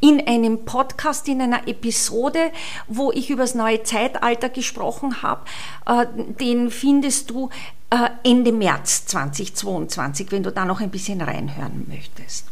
in 0.00 0.26
einem 0.26 0.64
Podcast, 0.64 1.28
in 1.28 1.40
einer 1.40 1.66
Episode, 1.66 2.50
wo 2.88 3.10
ich 3.10 3.30
über 3.30 3.42
das 3.42 3.54
neue 3.54 3.82
Zeitalter 3.82 4.50
gesprochen 4.50 5.22
habe. 5.22 5.46
Äh, 5.86 6.06
den 6.40 6.70
findest 6.70 7.30
du 7.30 7.48
äh, 7.90 8.10
Ende 8.22 8.52
März 8.52 9.06
2022, 9.06 10.30
wenn 10.30 10.42
du 10.42 10.52
da 10.52 10.66
noch 10.66 10.80
ein 10.80 10.90
bisschen 10.90 11.22
reinhören 11.22 11.86
möchtest. 11.88 12.44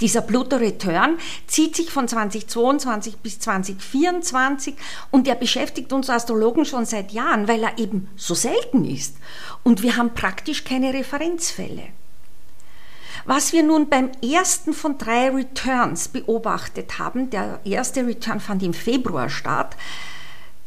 Dieser 0.00 0.22
Pluto 0.22 0.56
Return 0.56 1.18
zieht 1.46 1.76
sich 1.76 1.90
von 1.90 2.08
2022 2.08 3.18
bis 3.18 3.38
2024 3.38 4.74
und 5.12 5.26
der 5.26 5.36
beschäftigt 5.36 5.92
uns 5.92 6.10
Astrologen 6.10 6.64
schon 6.64 6.84
seit 6.84 7.12
Jahren, 7.12 7.46
weil 7.46 7.62
er 7.62 7.78
eben 7.78 8.08
so 8.16 8.34
selten 8.34 8.84
ist. 8.84 9.16
Und 9.62 9.82
wir 9.82 9.96
haben 9.96 10.14
praktisch 10.14 10.64
keine 10.64 10.92
Referenzfälle. 10.92 11.84
Was 13.24 13.52
wir 13.52 13.62
nun 13.62 13.88
beim 13.88 14.10
ersten 14.20 14.74
von 14.74 14.98
drei 14.98 15.30
Returns 15.30 16.08
beobachtet 16.08 16.98
haben, 16.98 17.30
der 17.30 17.60
erste 17.64 18.06
Return 18.06 18.40
fand 18.40 18.62
im 18.62 18.74
Februar 18.74 19.30
statt, 19.30 19.76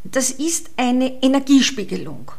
das 0.04 0.32
ist 0.32 0.72
eine 0.78 1.22
Energiespiegelung. 1.22 2.32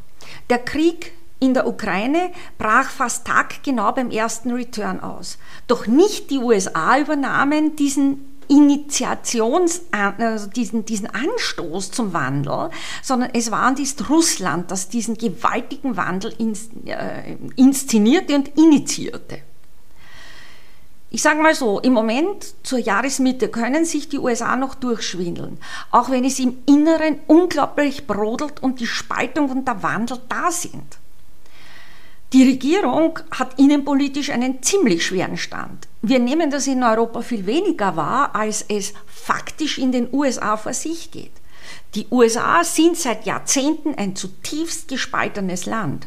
Der 0.49 0.59
Krieg 0.59 1.12
in 1.40 1.54
der 1.54 1.66
Ukraine 1.66 2.30
brach 2.59 2.90
fast 2.90 3.26
taggenau 3.26 3.92
beim 3.92 4.11
ersten 4.11 4.52
Return 4.52 5.00
aus. 5.00 5.38
Doch 5.66 5.87
nicht 5.87 6.30
die 6.30 6.38
USA 6.38 6.99
übernahmen 6.99 7.76
diesen 7.76 8.38
Initiations, 8.49 9.83
also 9.92 10.49
diesen, 10.49 10.85
diesen 10.85 11.07
Anstoß 11.07 11.90
zum 11.90 12.12
Wandel, 12.14 12.71
sondern 13.02 13.30
es 13.35 13.50
war 13.50 13.68
und 13.68 13.78
ist 13.78 14.09
Russland, 14.09 14.71
das 14.71 14.88
diesen 14.88 15.16
gewaltigen 15.16 15.97
Wandel 15.97 16.35
äh, 16.87 17.37
inszenierte 17.57 18.35
und 18.35 18.57
initiierte. 18.57 19.40
Ich 21.11 21.23
sage 21.23 21.40
mal 21.40 21.54
so, 21.54 21.78
im 21.80 21.95
Moment 21.95 22.54
zur 22.64 22.78
Jahresmitte 22.78 23.49
können 23.49 23.87
sich 23.87 24.11
die 24.11 24.18
USA 24.18 24.57
noch 24.57 24.75
durchschwindeln, 24.75 25.59
auch 25.90 26.11
wenn 26.11 26.25
es 26.25 26.38
im 26.38 26.59
Inneren 26.66 27.21
unglaublich 27.26 28.07
brodelt 28.07 28.62
und 28.62 28.80
die 28.80 28.87
Spaltung 28.87 29.50
und 29.50 29.66
der 29.66 29.83
Wandel 29.83 30.21
da 30.28 30.50
sind. 30.50 30.99
Die 32.35 32.42
Regierung 32.42 33.18
hat 33.30 33.58
innenpolitisch 33.58 34.28
einen 34.30 34.62
ziemlich 34.62 35.06
schweren 35.06 35.38
Stand. 35.38 35.88
Wir 36.02 36.18
nehmen 36.18 36.50
das 36.50 36.66
in 36.66 36.82
Europa 36.82 37.23
viel 37.23 37.47
weniger 37.47 37.97
wahr, 37.97 38.35
als 38.35 38.64
es 38.68 38.92
faktisch 39.06 39.78
in 39.78 39.92
den 39.92 40.12
USA 40.12 40.58
vor 40.58 40.75
sich 40.75 41.11
geht. 41.11 41.32
Die 41.94 42.06
USA 42.11 42.64
sind 42.64 42.99
seit 42.99 43.25
Jahrzehnten 43.25 43.94
ein 43.94 44.14
zutiefst 44.14 44.88
gespaltenes 44.88 45.64
Land. 45.64 46.06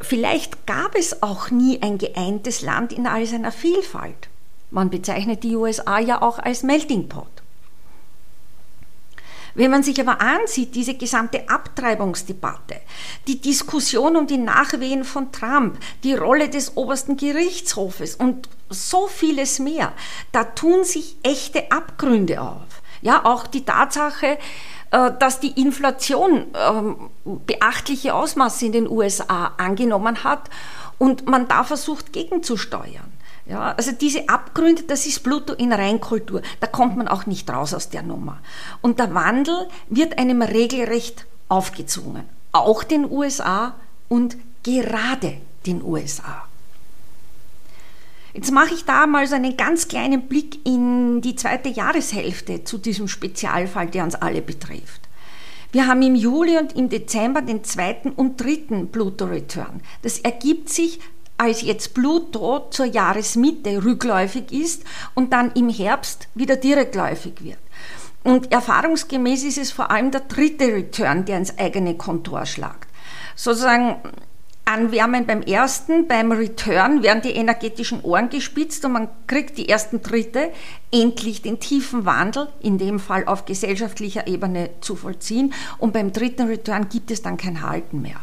Vielleicht 0.00 0.66
gab 0.66 0.94
es 0.96 1.22
auch 1.22 1.50
nie 1.50 1.82
ein 1.82 1.98
geeintes 1.98 2.62
Land 2.62 2.92
in 2.92 3.08
all 3.08 3.26
seiner 3.26 3.50
Vielfalt. 3.50 4.28
Man 4.70 4.90
bezeichnet 4.90 5.42
die 5.42 5.56
USA 5.56 5.98
ja 5.98 6.22
auch 6.22 6.38
als 6.38 6.62
Melting 6.62 7.08
Pot. 7.08 7.43
Wenn 9.54 9.70
man 9.70 9.82
sich 9.82 10.00
aber 10.00 10.20
ansieht, 10.20 10.74
diese 10.74 10.94
gesamte 10.94 11.48
Abtreibungsdebatte, 11.48 12.80
die 13.28 13.40
Diskussion 13.40 14.16
um 14.16 14.26
die 14.26 14.38
Nachwehen 14.38 15.04
von 15.04 15.30
Trump, 15.30 15.78
die 16.02 16.14
Rolle 16.14 16.48
des 16.48 16.76
obersten 16.76 17.16
Gerichtshofes 17.16 18.16
und 18.16 18.48
so 18.68 19.06
vieles 19.06 19.60
mehr, 19.60 19.92
da 20.32 20.44
tun 20.44 20.84
sich 20.84 21.16
echte 21.22 21.70
Abgründe 21.70 22.40
auf. 22.40 22.82
Ja, 23.00 23.24
auch 23.24 23.46
die 23.46 23.64
Tatsache, 23.64 24.38
äh, 24.90 25.10
dass 25.18 25.40
die 25.40 25.60
Inflation 25.60 26.46
ähm, 26.54 27.10
beachtliche 27.24 28.14
Ausmaße 28.14 28.66
in 28.66 28.72
den 28.72 28.88
USA 28.88 29.52
angenommen 29.56 30.24
hat 30.24 30.50
und 30.98 31.28
man 31.28 31.46
da 31.48 31.64
versucht 31.64 32.12
gegenzusteuern. 32.12 33.12
Ja, 33.46 33.72
also 33.72 33.92
diese 33.92 34.28
Abgründe, 34.28 34.84
das 34.84 35.04
ist 35.04 35.22
Pluto 35.22 35.52
in 35.52 35.72
Reinkultur. 35.72 36.40
Da 36.60 36.66
kommt 36.66 36.96
man 36.96 37.08
auch 37.08 37.26
nicht 37.26 37.50
raus 37.50 37.74
aus 37.74 37.90
der 37.90 38.02
Nummer. 38.02 38.38
Und 38.80 38.98
der 38.98 39.14
Wandel 39.14 39.68
wird 39.88 40.18
einem 40.18 40.40
regelrecht 40.40 41.26
aufgezwungen. 41.48 42.24
Auch 42.52 42.84
den 42.84 43.10
USA 43.10 43.74
und 44.08 44.36
gerade 44.62 45.38
den 45.66 45.82
USA. 45.82 46.46
Jetzt 48.32 48.50
mache 48.50 48.74
ich 48.74 48.84
da 48.84 49.06
mal 49.06 49.26
so 49.26 49.36
einen 49.36 49.56
ganz 49.56 49.88
kleinen 49.88 50.22
Blick 50.22 50.66
in 50.66 51.20
die 51.20 51.36
zweite 51.36 51.68
Jahreshälfte 51.68 52.64
zu 52.64 52.78
diesem 52.78 53.08
Spezialfall, 53.08 53.86
der 53.88 54.04
uns 54.04 54.16
alle 54.16 54.42
betrifft. 54.42 55.02
Wir 55.70 55.86
haben 55.86 56.02
im 56.02 56.14
Juli 56.14 56.56
und 56.56 56.74
im 56.76 56.88
Dezember 56.88 57.42
den 57.42 57.62
zweiten 57.62 58.10
und 58.10 58.40
dritten 58.40 58.90
Pluto-Return. 58.90 59.82
Das 60.02 60.18
ergibt 60.18 60.68
sich 60.68 61.00
als 61.36 61.62
jetzt 61.62 61.94
Pluto 61.94 62.68
zur 62.70 62.86
Jahresmitte 62.86 63.84
rückläufig 63.84 64.52
ist 64.52 64.82
und 65.14 65.32
dann 65.32 65.52
im 65.52 65.68
Herbst 65.68 66.28
wieder 66.34 66.56
direktläufig 66.56 67.42
wird. 67.42 67.58
Und 68.22 68.52
erfahrungsgemäß 68.52 69.44
ist 69.44 69.58
es 69.58 69.70
vor 69.70 69.90
allem 69.90 70.10
der 70.10 70.22
dritte 70.22 70.66
Return, 70.66 71.24
der 71.26 71.38
ins 71.38 71.58
eigene 71.58 71.94
Kontor 71.96 72.46
schlagt. 72.46 72.88
Sozusagen 73.36 73.96
Anwärmen 74.66 75.26
beim 75.26 75.42
ersten, 75.42 76.08
beim 76.08 76.32
Return 76.32 77.02
werden 77.02 77.20
die 77.20 77.32
energetischen 77.32 78.00
Ohren 78.00 78.30
gespitzt 78.30 78.82
und 78.86 78.92
man 78.92 79.08
kriegt 79.26 79.58
die 79.58 79.68
ersten 79.68 80.02
Tritte, 80.02 80.52
endlich 80.90 81.42
den 81.42 81.60
tiefen 81.60 82.06
Wandel, 82.06 82.48
in 82.60 82.78
dem 82.78 82.98
Fall 82.98 83.26
auf 83.26 83.44
gesellschaftlicher 83.44 84.26
Ebene, 84.26 84.70
zu 84.80 84.96
vollziehen. 84.96 85.52
Und 85.76 85.92
beim 85.92 86.12
dritten 86.12 86.46
Return 86.46 86.88
gibt 86.88 87.10
es 87.10 87.20
dann 87.20 87.36
kein 87.36 87.60
Halten 87.60 88.00
mehr. 88.00 88.20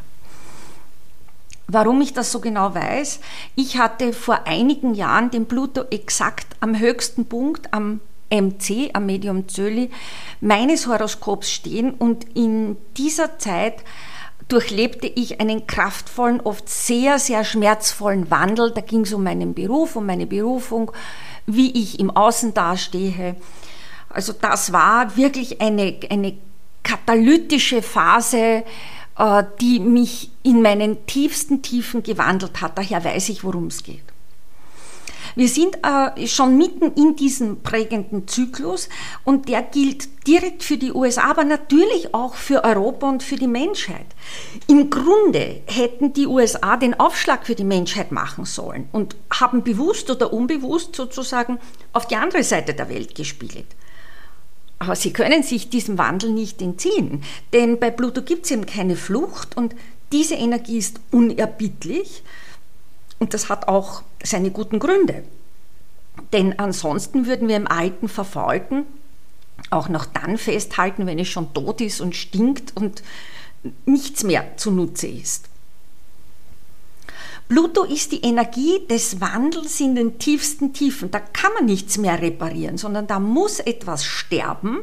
Warum 1.67 2.01
ich 2.01 2.13
das 2.13 2.31
so 2.31 2.39
genau 2.39 2.75
weiß? 2.75 3.19
Ich 3.55 3.77
hatte 3.77 4.13
vor 4.13 4.45
einigen 4.45 4.93
Jahren 4.93 5.31
den 5.31 5.45
Pluto 5.47 5.83
exakt 5.89 6.47
am 6.59 6.77
höchsten 6.77 7.25
Punkt, 7.25 7.73
am 7.73 8.01
MC, 8.29 8.91
am 8.93 9.05
Medium 9.05 9.47
Zöli, 9.47 9.89
meines 10.39 10.87
Horoskops 10.87 11.51
stehen 11.51 11.91
und 11.91 12.25
in 12.35 12.77
dieser 12.97 13.37
Zeit 13.39 13.83
durchlebte 14.47 15.07
ich 15.07 15.39
einen 15.39 15.65
kraftvollen, 15.65 16.41
oft 16.41 16.67
sehr, 16.67 17.19
sehr 17.19 17.43
schmerzvollen 17.43 18.29
Wandel. 18.31 18.71
Da 18.71 18.81
ging 18.81 19.01
es 19.01 19.13
um 19.13 19.23
meinen 19.23 19.53
Beruf, 19.53 19.95
um 19.95 20.05
meine 20.05 20.25
Berufung, 20.25 20.91
wie 21.45 21.71
ich 21.71 21.99
im 21.99 22.09
Außen 22.11 22.53
dastehe. 22.53 23.35
Also 24.09 24.33
das 24.33 24.73
war 24.73 25.15
wirklich 25.15 25.61
eine, 25.61 25.95
eine 26.09 26.37
katalytische 26.83 27.81
Phase, 27.81 28.63
die 29.59 29.79
mich 29.79 30.31
in 30.41 30.61
meinen 30.61 31.05
tiefsten 31.05 31.61
Tiefen 31.61 32.01
gewandelt 32.01 32.61
hat. 32.61 32.77
Daher 32.77 33.03
weiß 33.03 33.29
ich, 33.29 33.43
worum 33.43 33.67
es 33.67 33.83
geht. 33.83 34.01
Wir 35.35 35.47
sind 35.47 35.77
äh, 35.83 36.27
schon 36.27 36.57
mitten 36.57 36.91
in 36.93 37.15
diesem 37.15 37.61
prägenden 37.61 38.27
Zyklus 38.27 38.89
und 39.23 39.47
der 39.47 39.61
gilt 39.61 40.27
direkt 40.27 40.63
für 40.63 40.77
die 40.77 40.91
USA, 40.91 41.29
aber 41.29 41.43
natürlich 41.43 42.13
auch 42.13 42.35
für 42.35 42.63
Europa 42.63 43.07
und 43.07 43.23
für 43.23 43.37
die 43.37 43.47
Menschheit. 43.47 44.05
Im 44.67 44.89
Grunde 44.89 45.61
hätten 45.67 46.13
die 46.13 46.27
USA 46.27 46.77
den 46.77 46.99
Aufschlag 46.99 47.45
für 47.45 47.55
die 47.55 47.63
Menschheit 47.63 48.11
machen 48.11 48.45
sollen 48.45 48.89
und 48.91 49.15
haben 49.31 49.63
bewusst 49.63 50.09
oder 50.09 50.33
unbewusst 50.33 50.95
sozusagen 50.95 51.59
auf 51.93 52.07
die 52.07 52.15
andere 52.15 52.43
Seite 52.43 52.73
der 52.73 52.89
Welt 52.89 53.15
gespielt. 53.15 53.67
Aber 54.81 54.95
sie 54.95 55.13
können 55.13 55.43
sich 55.43 55.69
diesem 55.69 55.99
Wandel 55.99 56.31
nicht 56.31 56.59
entziehen, 56.59 57.23
denn 57.53 57.79
bei 57.79 57.91
Pluto 57.91 58.23
gibt 58.23 58.45
es 58.45 58.51
eben 58.51 58.65
keine 58.65 58.95
Flucht 58.95 59.55
und 59.55 59.75
diese 60.11 60.33
Energie 60.33 60.79
ist 60.79 60.99
unerbittlich. 61.11 62.23
Und 63.19 63.35
das 63.35 63.47
hat 63.47 63.67
auch 63.67 64.01
seine 64.23 64.49
guten 64.49 64.79
Gründe. 64.79 65.23
Denn 66.33 66.57
ansonsten 66.57 67.27
würden 67.27 67.47
wir 67.47 67.57
im 67.57 67.67
alten 67.67 68.09
Verfaulten 68.09 68.87
auch 69.69 69.87
noch 69.87 70.07
dann 70.07 70.39
festhalten, 70.39 71.05
wenn 71.05 71.19
es 71.19 71.27
schon 71.27 71.53
tot 71.53 71.79
ist 71.79 72.01
und 72.01 72.15
stinkt 72.15 72.75
und 72.75 73.03
nichts 73.85 74.23
mehr 74.23 74.57
zunutze 74.57 75.05
ist. 75.05 75.50
Pluto 77.51 77.83
ist 77.83 78.13
die 78.13 78.21
Energie 78.21 78.79
des 78.89 79.19
Wandels 79.19 79.81
in 79.81 79.93
den 79.93 80.17
tiefsten 80.17 80.71
Tiefen. 80.71 81.11
Da 81.11 81.19
kann 81.19 81.51
man 81.53 81.65
nichts 81.65 81.97
mehr 81.97 82.21
reparieren, 82.21 82.77
sondern 82.77 83.07
da 83.07 83.19
muss 83.19 83.59
etwas 83.59 84.05
sterben, 84.05 84.79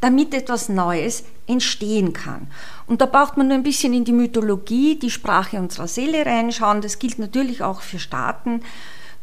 damit 0.00 0.32
etwas 0.32 0.68
Neues 0.68 1.24
entstehen 1.48 2.12
kann. 2.12 2.46
Und 2.86 3.00
da 3.00 3.06
braucht 3.06 3.36
man 3.36 3.48
nur 3.48 3.56
ein 3.56 3.64
bisschen 3.64 3.92
in 3.92 4.04
die 4.04 4.12
Mythologie, 4.12 5.00
die 5.00 5.10
Sprache 5.10 5.58
unserer 5.58 5.88
Seele 5.88 6.24
reinschauen. 6.24 6.80
Das 6.80 7.00
gilt 7.00 7.18
natürlich 7.18 7.60
auch 7.60 7.80
für 7.80 7.98
Staaten. 7.98 8.62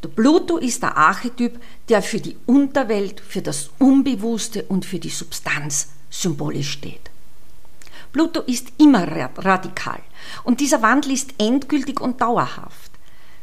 Der 0.04 0.10
Pluto 0.10 0.58
ist 0.58 0.84
der 0.84 0.98
Archetyp, 0.98 1.58
der 1.88 2.02
für 2.02 2.20
die 2.20 2.36
Unterwelt, 2.48 3.22
für 3.22 3.42
das 3.42 3.70
Unbewusste 3.80 4.64
und 4.64 4.86
für 4.86 5.00
die 5.00 5.08
Substanz 5.08 5.88
symbolisch 6.10 6.72
steht. 6.72 7.10
Pluto 8.12 8.42
ist 8.42 8.74
immer 8.78 9.08
radikal 9.38 10.02
und 10.44 10.60
dieser 10.60 10.82
Wandel 10.82 11.14
ist 11.14 11.34
endgültig 11.38 12.02
und 12.02 12.20
dauerhaft. 12.20 12.89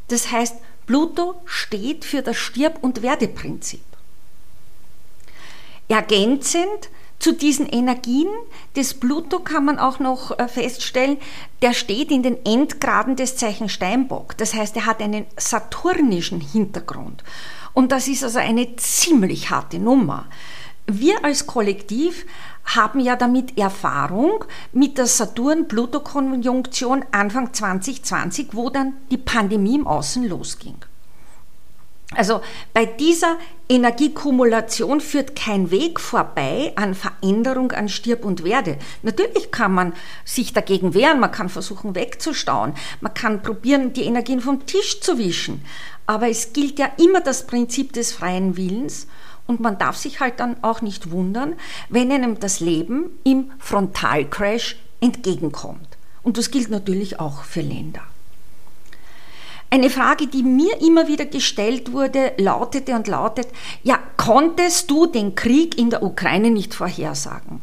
Das 0.08 0.30
heißt, 0.30 0.56
Pluto 0.86 1.40
steht 1.44 2.04
für 2.04 2.22
das 2.22 2.36
Stirb- 2.36 2.78
und 2.82 3.02
Werdeprinzip. 3.02 3.82
Ergänzend 5.88 6.90
zu 7.18 7.32
diesen 7.32 7.66
Energien 7.66 8.28
des 8.76 8.94
Pluto 8.94 9.40
kann 9.40 9.64
man 9.64 9.78
auch 9.78 9.98
noch 9.98 10.38
äh, 10.38 10.48
feststellen, 10.48 11.16
der 11.62 11.72
steht 11.72 12.10
in 12.10 12.22
den 12.22 12.44
Endgraden 12.44 13.16
des 13.16 13.36
Zeichen 13.36 13.68
Steinbock. 13.68 14.36
Das 14.36 14.54
heißt, 14.54 14.76
er 14.76 14.86
hat 14.86 15.00
einen 15.00 15.26
saturnischen 15.36 16.40
Hintergrund. 16.40 17.24
Und 17.72 17.92
das 17.92 18.08
ist 18.08 18.22
also 18.22 18.38
eine 18.38 18.76
ziemlich 18.76 19.50
harte 19.50 19.78
Nummer. 19.78 20.26
Wir 20.86 21.24
als 21.24 21.46
Kollektiv 21.46 22.26
haben 22.66 23.00
ja 23.00 23.16
damit 23.16 23.56
Erfahrung 23.56 24.44
mit 24.72 24.98
der 24.98 25.06
Saturn-Pluto-Konjunktion 25.06 27.04
Anfang 27.12 27.54
2020, 27.54 28.48
wo 28.52 28.70
dann 28.70 28.94
die 29.10 29.18
Pandemie 29.18 29.76
im 29.76 29.86
Außen 29.86 30.28
losging. 30.28 30.76
Also 32.14 32.40
bei 32.72 32.86
dieser 32.86 33.36
Energiekumulation 33.68 35.00
führt 35.00 35.34
kein 35.34 35.72
Weg 35.72 35.98
vorbei 35.98 36.72
an 36.76 36.94
Veränderung, 36.94 37.72
an 37.72 37.88
Stirb 37.88 38.24
und 38.24 38.44
Werde. 38.44 38.78
Natürlich 39.02 39.50
kann 39.50 39.72
man 39.72 39.92
sich 40.24 40.52
dagegen 40.52 40.94
wehren, 40.94 41.18
man 41.18 41.32
kann 41.32 41.48
versuchen 41.48 41.96
wegzustauen, 41.96 42.74
man 43.00 43.12
kann 43.12 43.42
probieren, 43.42 43.92
die 43.92 44.04
Energien 44.04 44.40
vom 44.40 44.66
Tisch 44.66 45.00
zu 45.00 45.18
wischen. 45.18 45.64
Aber 46.06 46.28
es 46.28 46.52
gilt 46.52 46.78
ja 46.78 46.88
immer 46.96 47.20
das 47.20 47.46
Prinzip 47.46 47.92
des 47.92 48.12
freien 48.12 48.56
Willens 48.56 49.08
und 49.46 49.60
man 49.60 49.78
darf 49.78 49.96
sich 49.96 50.20
halt 50.20 50.40
dann 50.40 50.56
auch 50.62 50.82
nicht 50.82 51.10
wundern, 51.10 51.54
wenn 51.88 52.10
einem 52.12 52.40
das 52.40 52.60
Leben 52.60 53.10
im 53.24 53.50
Frontalcrash 53.58 54.76
entgegenkommt. 55.00 55.96
Und 56.22 56.38
das 56.38 56.50
gilt 56.50 56.70
natürlich 56.70 57.20
auch 57.20 57.44
für 57.44 57.60
Länder. 57.60 58.02
Eine 59.68 59.90
Frage, 59.90 60.28
die 60.28 60.42
mir 60.42 60.80
immer 60.80 61.08
wieder 61.08 61.26
gestellt 61.26 61.92
wurde, 61.92 62.32
lautete 62.38 62.94
und 62.94 63.08
lautet, 63.08 63.48
ja, 63.82 63.98
konntest 64.16 64.90
du 64.90 65.06
den 65.06 65.34
Krieg 65.34 65.76
in 65.76 65.90
der 65.90 66.02
Ukraine 66.02 66.50
nicht 66.50 66.74
vorhersagen? 66.74 67.60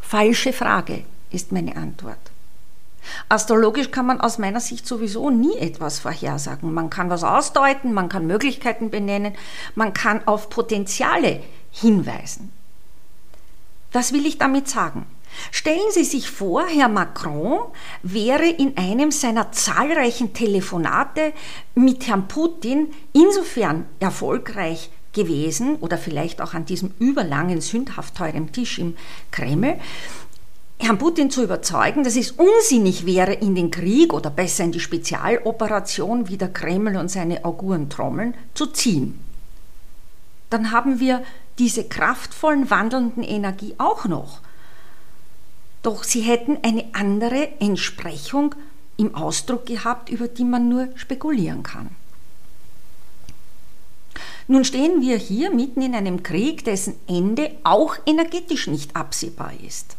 Falsche 0.00 0.52
Frage 0.52 1.04
ist 1.30 1.52
meine 1.52 1.76
Antwort. 1.76 2.29
Astrologisch 3.28 3.90
kann 3.90 4.06
man 4.06 4.20
aus 4.20 4.38
meiner 4.38 4.60
Sicht 4.60 4.86
sowieso 4.86 5.30
nie 5.30 5.56
etwas 5.56 5.98
vorhersagen. 5.98 6.72
Man 6.72 6.90
kann 6.90 7.10
was 7.10 7.24
ausdeuten, 7.24 7.92
man 7.92 8.08
kann 8.08 8.26
Möglichkeiten 8.26 8.90
benennen, 8.90 9.34
man 9.74 9.94
kann 9.94 10.26
auf 10.26 10.50
Potenziale 10.50 11.42
hinweisen. 11.70 12.52
Was 13.92 14.12
will 14.12 14.26
ich 14.26 14.38
damit 14.38 14.68
sagen? 14.68 15.06
Stellen 15.50 15.90
Sie 15.92 16.04
sich 16.04 16.30
vor, 16.30 16.66
Herr 16.66 16.88
Macron 16.88 17.60
wäre 18.02 18.46
in 18.46 18.76
einem 18.76 19.10
seiner 19.10 19.52
zahlreichen 19.52 20.32
Telefonate 20.32 21.32
mit 21.74 22.06
Herrn 22.08 22.28
Putin 22.28 22.88
insofern 23.12 23.86
erfolgreich 24.00 24.90
gewesen 25.12 25.76
oder 25.76 25.98
vielleicht 25.98 26.40
auch 26.40 26.54
an 26.54 26.64
diesem 26.64 26.92
überlangen, 26.98 27.60
sündhaft 27.60 28.16
teuren 28.16 28.52
Tisch 28.52 28.78
im 28.78 28.96
Kreml, 29.30 29.76
Herrn 30.82 30.96
Putin 30.96 31.30
zu 31.30 31.42
überzeugen, 31.42 32.04
dass 32.04 32.16
es 32.16 32.30
unsinnig 32.32 33.04
wäre, 33.04 33.34
in 33.34 33.54
den 33.54 33.70
Krieg 33.70 34.14
oder 34.14 34.30
besser 34.30 34.64
in 34.64 34.72
die 34.72 34.80
Spezialoperation 34.80 36.28
wie 36.28 36.38
der 36.38 36.48
Kreml 36.48 36.96
und 36.96 37.10
seine 37.10 37.44
Auguren 37.44 37.90
trommeln 37.90 38.34
zu 38.54 38.66
ziehen. 38.66 39.20
Dann 40.48 40.70
haben 40.72 40.98
wir 40.98 41.22
diese 41.58 41.84
kraftvollen 41.84 42.70
wandelnden 42.70 43.22
Energie 43.22 43.74
auch 43.76 44.06
noch. 44.06 44.40
Doch 45.82 46.02
sie 46.02 46.22
hätten 46.22 46.58
eine 46.62 46.86
andere 46.94 47.60
Entsprechung 47.60 48.54
im 48.96 49.14
Ausdruck 49.14 49.66
gehabt, 49.66 50.08
über 50.08 50.28
die 50.28 50.44
man 50.44 50.70
nur 50.70 50.88
spekulieren 50.94 51.62
kann. 51.62 51.90
Nun 54.48 54.64
stehen 54.64 55.02
wir 55.02 55.18
hier 55.18 55.54
mitten 55.54 55.82
in 55.82 55.94
einem 55.94 56.22
Krieg, 56.22 56.64
dessen 56.64 56.94
Ende 57.06 57.52
auch 57.64 57.96
energetisch 58.06 58.66
nicht 58.66 58.96
absehbar 58.96 59.52
ist. 59.64 59.96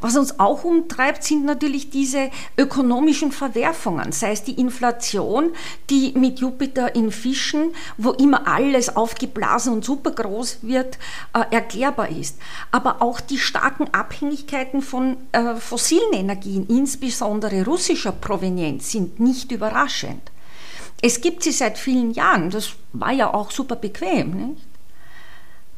Was 0.00 0.16
uns 0.16 0.38
auch 0.38 0.64
umtreibt, 0.64 1.24
sind 1.24 1.44
natürlich 1.44 1.90
diese 1.90 2.30
ökonomischen 2.58 3.32
Verwerfungen, 3.32 4.12
sei 4.12 4.32
es 4.32 4.44
die 4.44 4.60
Inflation, 4.60 5.52
die 5.90 6.12
mit 6.12 6.40
Jupiter 6.40 6.94
in 6.94 7.10
Fischen, 7.10 7.72
wo 7.96 8.10
immer 8.12 8.46
alles 8.46 8.94
aufgeblasen 8.96 9.72
und 9.72 9.84
supergroß 9.84 10.58
wird, 10.62 10.98
äh, 11.32 11.44
erklärbar 11.50 12.10
ist. 12.10 12.38
Aber 12.70 13.02
auch 13.02 13.20
die 13.20 13.38
starken 13.38 13.92
Abhängigkeiten 13.92 14.82
von 14.82 15.16
äh, 15.32 15.56
fossilen 15.56 16.12
Energien, 16.12 16.66
insbesondere 16.68 17.64
russischer 17.64 18.12
Provenienz, 18.12 18.90
sind 18.90 19.20
nicht 19.20 19.52
überraschend. 19.52 20.30
Es 21.02 21.20
gibt 21.20 21.42
sie 21.42 21.52
seit 21.52 21.78
vielen 21.78 22.12
Jahren, 22.12 22.50
das 22.50 22.70
war 22.92 23.12
ja 23.12 23.32
auch 23.32 23.50
super 23.50 23.76
bequem. 23.76 24.48
Nicht? 24.48 24.65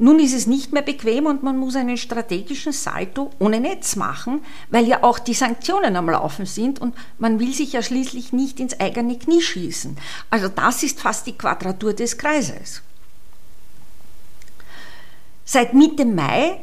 Nun 0.01 0.17
ist 0.19 0.33
es 0.33 0.47
nicht 0.47 0.71
mehr 0.71 0.81
bequem 0.81 1.25
und 1.25 1.43
man 1.43 1.57
muss 1.57 1.75
einen 1.75 1.97
strategischen 1.97 2.71
Salto 2.71 3.31
ohne 3.37 3.59
Netz 3.59 3.97
machen, 3.97 4.41
weil 4.69 4.87
ja 4.87 5.03
auch 5.03 5.19
die 5.19 5.33
Sanktionen 5.33 5.97
am 5.97 6.09
Laufen 6.09 6.45
sind 6.45 6.79
und 6.79 6.95
man 7.17 7.41
will 7.41 7.53
sich 7.53 7.73
ja 7.73 7.83
schließlich 7.83 8.31
nicht 8.31 8.61
ins 8.61 8.79
eigene 8.79 9.19
Knie 9.19 9.41
schießen. 9.41 9.97
Also 10.29 10.47
das 10.47 10.83
ist 10.83 11.01
fast 11.01 11.27
die 11.27 11.37
Quadratur 11.37 11.91
des 11.91 12.17
Kreises. 12.17 12.81
Seit 15.43 15.73
Mitte 15.73 16.05
Mai 16.05 16.61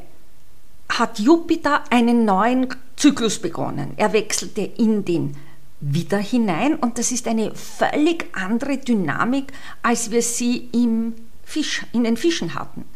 hat 0.88 1.18
Jupiter 1.18 1.85
einen 1.90 2.25
neuen 2.25 2.68
Zyklus 2.96 3.38
begonnen. 3.38 3.92
Er 3.99 4.14
wechselte 4.14 4.62
in 4.62 5.05
den 5.05 5.37
Widder 5.81 6.18
hinein 6.18 6.77
und 6.77 6.96
das 6.96 7.12
ist 7.12 7.29
eine 7.29 7.55
völlig 7.55 8.35
andere 8.35 8.79
Dynamik, 8.79 9.53
als 9.83 10.11
wir 10.11 10.22
sie 10.22 10.70
im 10.72 11.14
Fisch, 11.44 11.85
in 11.92 12.05
den 12.05 12.16
Fischen 12.16 12.55
hatten. 12.55 12.87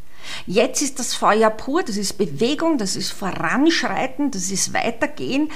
Jetzt 0.46 0.82
ist 0.82 0.98
das 0.98 1.14
Feuer 1.14 1.50
pur, 1.50 1.82
das 1.82 1.96
ist 1.96 2.18
Bewegung, 2.18 2.78
das 2.78 2.96
ist 2.96 3.10
Voranschreiten, 3.10 4.30
das 4.30 4.50
ist 4.50 4.72
Weitergehen. 4.72 5.50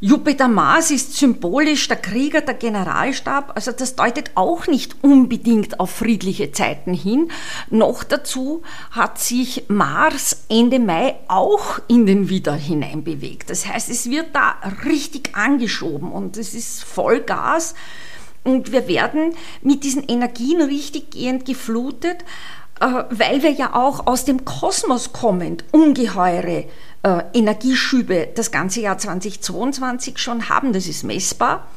Jupiter 0.00 0.48
Mars 0.48 0.90
ist 0.90 1.16
symbolisch 1.16 1.88
der 1.88 1.96
Krieger, 1.96 2.42
der 2.42 2.52
Generalstab, 2.52 3.52
also 3.54 3.72
das 3.72 3.96
deutet 3.96 4.32
auch 4.34 4.66
nicht 4.66 4.96
unbedingt 5.02 5.80
auf 5.80 5.92
friedliche 5.92 6.52
Zeiten 6.52 6.92
hin. 6.92 7.30
Noch 7.70 8.04
dazu 8.04 8.62
hat 8.90 9.18
sich 9.18 9.64
Mars 9.68 10.44
Ende 10.50 10.78
Mai 10.78 11.14
auch 11.28 11.78
in 11.88 12.04
den 12.04 12.28
Widder 12.28 12.52
hineinbewegt. 12.52 13.48
Das 13.48 13.66
heißt, 13.66 13.88
es 13.88 14.10
wird 14.10 14.34
da 14.34 14.56
richtig 14.84 15.34
angeschoben 15.36 16.12
und 16.12 16.36
es 16.36 16.52
ist 16.52 16.84
Vollgas 16.84 17.74
und 18.42 18.72
wir 18.72 18.86
werden 18.88 19.34
mit 19.62 19.84
diesen 19.84 20.06
Energien 20.06 20.60
richtig 20.60 21.12
gehend 21.12 21.46
geflutet. 21.46 22.18
Äh, 22.80 23.04
weil 23.10 23.42
wir 23.42 23.52
ja 23.52 23.74
auch 23.74 24.06
aus 24.06 24.24
dem 24.24 24.44
Kosmos 24.44 25.12
kommend 25.12 25.64
ungeheure 25.70 26.64
äh, 27.02 27.22
Energieschübe 27.32 28.28
das 28.34 28.50
ganze 28.50 28.80
Jahr 28.80 28.98
2022 28.98 30.18
schon 30.18 30.48
haben, 30.48 30.72
das 30.72 30.86
ist 30.86 31.04
messbar. 31.04 31.68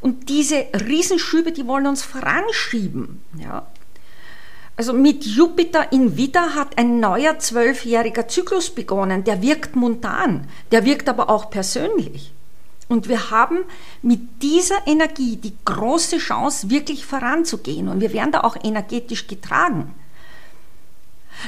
Und 0.00 0.28
diese 0.28 0.66
Riesenschübe, 0.86 1.52
die 1.52 1.66
wollen 1.66 1.86
uns 1.86 2.02
voranschieben. 2.02 3.22
Ja. 3.38 3.66
Also 4.76 4.92
mit 4.92 5.24
Jupiter 5.24 5.92
in 5.92 6.16
Widder 6.16 6.54
hat 6.54 6.78
ein 6.78 6.98
neuer 6.98 7.38
zwölfjähriger 7.38 8.26
Zyklus 8.28 8.70
begonnen. 8.70 9.24
Der 9.24 9.40
wirkt 9.40 9.76
montan, 9.76 10.48
der 10.72 10.84
wirkt 10.84 11.08
aber 11.08 11.30
auch 11.30 11.48
persönlich. 11.48 12.32
Und 12.88 13.08
wir 13.08 13.30
haben 13.30 13.60
mit 14.02 14.42
dieser 14.42 14.86
Energie 14.86 15.36
die 15.36 15.54
große 15.64 16.18
Chance, 16.18 16.70
wirklich 16.70 17.06
voranzugehen. 17.06 17.88
Und 17.88 18.00
wir 18.00 18.12
werden 18.12 18.32
da 18.32 18.42
auch 18.42 18.56
energetisch 18.62 19.26
getragen. 19.26 19.94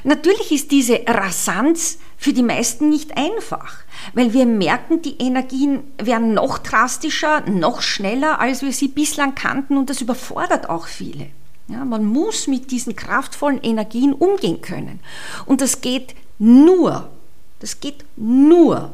Natürlich 0.04 0.52
ist 0.52 0.70
diese 0.70 1.00
Rasanz 1.06 1.98
für 2.16 2.32
die 2.32 2.42
meisten 2.42 2.88
nicht 2.88 3.16
einfach, 3.16 3.78
weil 4.14 4.32
wir 4.32 4.46
merken, 4.46 5.02
die 5.02 5.16
Energien 5.18 5.84
werden 5.98 6.34
noch 6.34 6.58
drastischer, 6.58 7.42
noch 7.48 7.82
schneller, 7.82 8.40
als 8.40 8.62
wir 8.62 8.72
sie 8.72 8.88
bislang 8.88 9.34
kannten 9.34 9.76
und 9.76 9.90
das 9.90 10.00
überfordert 10.00 10.68
auch 10.68 10.86
viele. 10.86 11.28
Ja, 11.68 11.84
man 11.84 12.04
muss 12.04 12.46
mit 12.46 12.70
diesen 12.70 12.94
kraftvollen 12.94 13.60
Energien 13.62 14.12
umgehen 14.12 14.60
können. 14.60 15.00
Und 15.46 15.60
das 15.60 15.80
geht 15.80 16.14
nur, 16.38 17.10
das 17.58 17.80
geht 17.80 18.04
nur, 18.16 18.92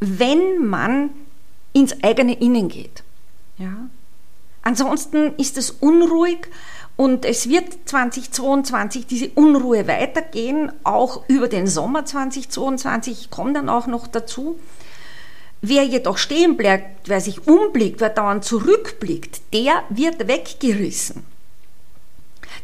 wenn 0.00 0.66
man 0.66 1.10
ins 1.72 2.02
eigene 2.02 2.34
Innen 2.34 2.68
geht. 2.68 3.02
Ja? 3.58 3.88
Ansonsten 4.62 5.34
ist 5.36 5.56
es 5.56 5.70
unruhig 5.70 6.48
und 6.96 7.26
es 7.26 7.48
wird 7.48 7.66
2022 7.84 9.06
diese 9.06 9.28
Unruhe 9.34 9.86
weitergehen, 9.86 10.72
auch 10.82 11.28
über 11.28 11.46
den 11.46 11.66
Sommer 11.66 12.06
2022. 12.06 13.20
Ich 13.20 13.30
komme 13.30 13.52
dann 13.52 13.68
auch 13.68 13.86
noch 13.86 14.06
dazu. 14.06 14.58
Wer 15.60 15.84
jedoch 15.84 16.16
stehen 16.16 16.56
bleibt, 16.56 17.08
wer 17.08 17.20
sich 17.20 17.46
umblickt, 17.46 18.00
wer 18.00 18.10
dauernd 18.10 18.44
zurückblickt, 18.44 19.40
der 19.52 19.82
wird 19.90 20.26
weggerissen. 20.26 21.24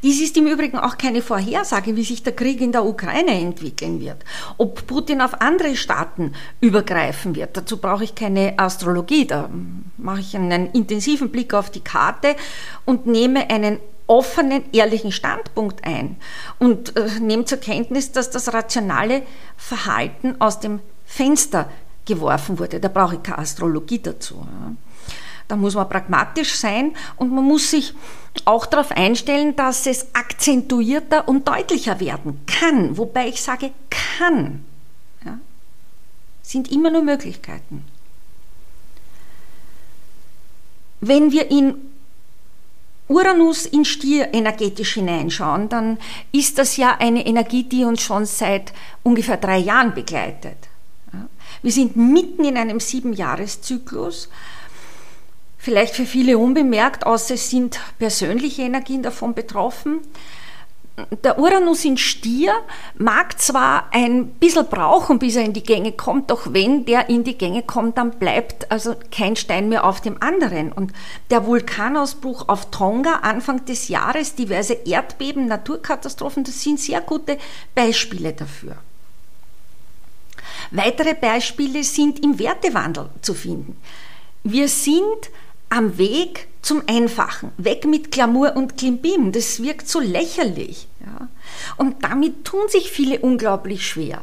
Dies 0.03 0.21
ist 0.21 0.37
im 0.37 0.47
Übrigen 0.47 0.79
auch 0.79 0.99
keine 0.99 1.23
Vorhersage, 1.23 1.95
wie 1.95 2.03
sich 2.03 2.23
der 2.23 2.35
Krieg 2.35 2.61
in 2.61 2.73
der 2.73 2.85
Ukraine 2.85 3.39
entwickeln 3.39 4.01
wird. 4.01 4.25
Ob 4.59 4.87
Putin 4.87 5.21
auf 5.21 5.41
andere 5.41 5.77
Staaten 5.77 6.33
übergreifen 6.61 7.37
wird, 7.37 7.57
dazu 7.57 7.77
brauche 7.77 8.03
ich 8.03 8.15
keine 8.15 8.59
Astrologie. 8.59 9.27
Da 9.27 9.49
mache 9.99 10.21
ich 10.21 10.35
einen 10.35 10.73
intensiven 10.73 11.31
Blick 11.31 11.55
auf 11.55 11.71
die 11.71 11.85
Karte 11.85 12.35
und 12.85 13.07
nehme 13.07 13.49
einen 13.49 13.79
offenen, 14.07 14.65
ehrlichen 14.73 15.13
Standpunkt 15.13 15.85
ein 15.85 16.17
und 16.59 16.97
äh, 16.97 17.21
nehme 17.21 17.45
zur 17.45 17.59
Kenntnis, 17.59 18.13
dass 18.13 18.31
das 18.31 18.53
rationale 18.53 19.23
Verhalten 19.57 20.41
aus 20.41 20.61
dem 20.61 20.81
Fenster 21.07 21.71
geworfen 22.05 22.59
wurde. 22.59 22.81
Da 22.81 22.89
brauche 22.89 23.17
ich 23.17 23.23
keine 23.23 23.39
Astrologie 23.39 24.01
dazu. 24.01 24.37
Ja. 24.37 24.75
Da 25.49 25.57
muss 25.57 25.75
man 25.75 25.89
pragmatisch 25.89 26.55
sein 26.55 26.95
und 27.17 27.31
man 27.31 27.45
muss 27.45 27.71
sich 27.71 27.95
auch 28.45 28.65
darauf 28.67 28.91
einstellen, 28.91 29.55
dass 29.55 29.87
es 29.87 30.15
akzentuierter 30.15 31.29
und 31.29 31.47
deutlicher 31.47 32.01
werden 32.01 32.41
kann. 32.47 32.97
Wobei 32.97 33.29
ich 33.29 33.43
sage 33.43 33.73
kann. 33.91 34.65
Ja? 35.25 35.39
Sind 36.43 36.73
immer 36.73 36.91
nur 36.91 37.03
Möglichkeiten. 37.03 37.85
Wenn 41.01 41.33
wir 41.33 41.51
in 41.51 41.92
Uranus 43.13 43.67
in 43.67 43.85
Stier 43.85 44.33
energetisch 44.33 44.95
hineinschauen, 44.95 45.69
dann 45.69 45.99
ist 46.33 46.59
das 46.59 46.77
ja 46.77 46.97
eine 46.99 47.27
Energie, 47.27 47.65
die 47.65 47.85
uns 47.85 48.03
schon 48.03 48.25
seit 48.25 48.73
ungefähr 49.03 49.37
drei 49.37 49.59
Jahren 49.59 49.95
begleitet. 49.95 50.69
Wir 51.63 51.73
sind 51.73 51.97
mitten 51.97 52.45
in 52.45 52.57
einem 52.57 52.81
Siebenjahreszyklus 52.81 54.29
vielleicht 55.59 55.95
für 55.95 56.07
viele 56.07 56.39
unbemerkt, 56.39 57.07
außer 57.07 57.35
es 57.35 57.49
sind 57.49 57.79
persönliche 57.99 58.63
Energien 58.63 59.03
davon 59.03 59.33
betroffen. 59.33 60.01
Der 61.25 61.39
Uranus 61.39 61.87
in 61.87 61.97
Stier 61.97 62.53
mag 62.99 63.41
zwar 63.41 63.89
ein 63.93 64.27
bisschen 64.35 64.67
brauchen, 64.67 65.19
bis 65.19 65.37
er 65.37 65.45
in 65.45 65.55
die 65.55 65.63
Gänge 65.63 65.93
kommt, 65.93 66.31
doch 66.31 66.53
wenn 66.53 66.85
der 66.85 67.09
in 67.09 67.25
die 67.25 67.39
Gänge 67.39 67.63
kommt, 67.63 67.97
dann 67.97 68.11
bleibt 68.19 68.71
also 68.71 68.95
kein 69.11 69.35
Stein 69.35 69.71
mehr 69.71 69.85
auf 69.85 70.03
dem 70.03 70.23
anderen. 70.23 70.71
Und 70.71 70.93
der 71.31 71.47
Vulkanausbruch 71.47 72.47
auf 72.49 72.71
Tonga 72.71 73.21
Anfang 73.23 73.65
des 73.65 73.89
Jahres, 73.89 74.35
diverse 74.35 74.75
Erdbeben, 74.75 75.47
Naturkatastrophen, 75.47 76.45
das 76.45 76.63
sind 76.63 76.79
sehr 76.79 77.01
gute 77.01 77.39
Beispiele 77.75 78.35
dafür. 78.35 78.77
Weitere 80.73 81.15
Beispiele 81.15 81.85
sind 81.85 82.23
im 82.23 82.39
Wertewandel 82.39 83.09
zu 83.23 83.33
finden. 83.33 83.81
Wir 84.45 84.69
sind 84.69 85.31
am 85.71 85.97
Weg 85.97 86.49
zum 86.63 86.83
Einfachen, 86.87 87.51
weg 87.59 87.85
mit 87.85 88.13
Glamour 88.13 88.55
und 88.55 88.79
Klimbim. 88.79 89.33
Das 89.33 89.63
wirkt 89.63 89.89
so 89.89 90.01
lächerlich. 90.01 90.89
Ja. 91.01 91.29
Und 91.77 92.05
damit 92.05 92.45
tun 92.45 92.69
sich 92.69 92.91
viele 92.91 93.19
unglaublich 93.19 93.87
schwer. 93.87 94.23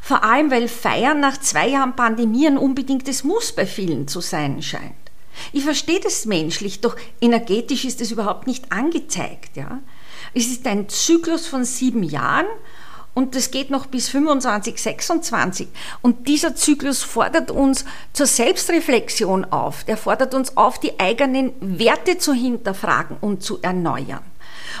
Vor 0.00 0.24
allem, 0.24 0.50
weil 0.50 0.68
Feiern 0.68 1.20
nach 1.20 1.38
zwei 1.38 1.68
Jahren 1.68 1.96
Pandemie 1.96 2.46
ein 2.46 2.58
unbedingtes 2.58 3.24
Muss 3.24 3.52
bei 3.52 3.66
vielen 3.66 4.06
zu 4.06 4.20
sein 4.20 4.62
scheint. 4.62 4.94
Ich 5.52 5.64
verstehe 5.64 6.00
das 6.00 6.26
menschlich, 6.26 6.80
doch 6.80 6.96
energetisch 7.20 7.84
ist 7.84 8.00
es 8.00 8.10
überhaupt 8.10 8.46
nicht 8.46 8.70
angezeigt. 8.72 9.56
Ja. 9.56 9.80
Es 10.32 10.46
ist 10.46 10.66
ein 10.66 10.88
Zyklus 10.88 11.46
von 11.46 11.64
sieben 11.64 12.02
Jahren 12.02 12.46
und 13.12 13.34
das 13.34 13.50
geht 13.50 13.70
noch 13.70 13.86
bis 13.86 14.08
25, 14.08 14.80
26. 14.80 15.68
Und 16.00 16.28
dieser 16.28 16.54
Zyklus 16.54 17.02
fordert 17.02 17.50
uns 17.50 17.84
zur 18.12 18.26
Selbstreflexion 18.26 19.44
auf. 19.46 19.84
Der 19.84 19.96
fordert 19.96 20.34
uns 20.34 20.56
auf, 20.56 20.78
die 20.78 20.98
eigenen 21.00 21.52
Werte 21.60 22.18
zu 22.18 22.32
hinterfragen 22.32 23.16
und 23.20 23.42
zu 23.42 23.60
erneuern. 23.62 24.22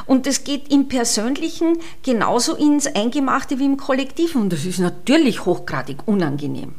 Und 0.06 0.26
es 0.26 0.44
geht 0.44 0.72
im 0.72 0.88
Persönlichen 0.88 1.78
genauso 2.04 2.54
ins 2.54 2.86
Eingemachte 2.86 3.58
wie 3.58 3.66
im 3.66 3.76
Kollektiven. 3.76 4.42
Und 4.42 4.52
das 4.52 4.64
ist 4.64 4.78
natürlich 4.78 5.44
hochgradig 5.44 6.06
unangenehm. 6.06 6.74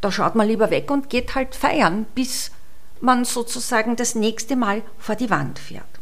Da 0.00 0.10
schaut 0.10 0.34
man 0.34 0.48
lieber 0.48 0.70
weg 0.70 0.90
und 0.90 1.08
geht 1.08 1.34
halt 1.34 1.54
feiern, 1.54 2.06
bis 2.14 2.50
man 3.00 3.24
sozusagen 3.24 3.94
das 3.94 4.14
nächste 4.14 4.56
Mal 4.56 4.82
vor 4.98 5.14
die 5.14 5.30
Wand 5.30 5.58
fährt 5.58 5.95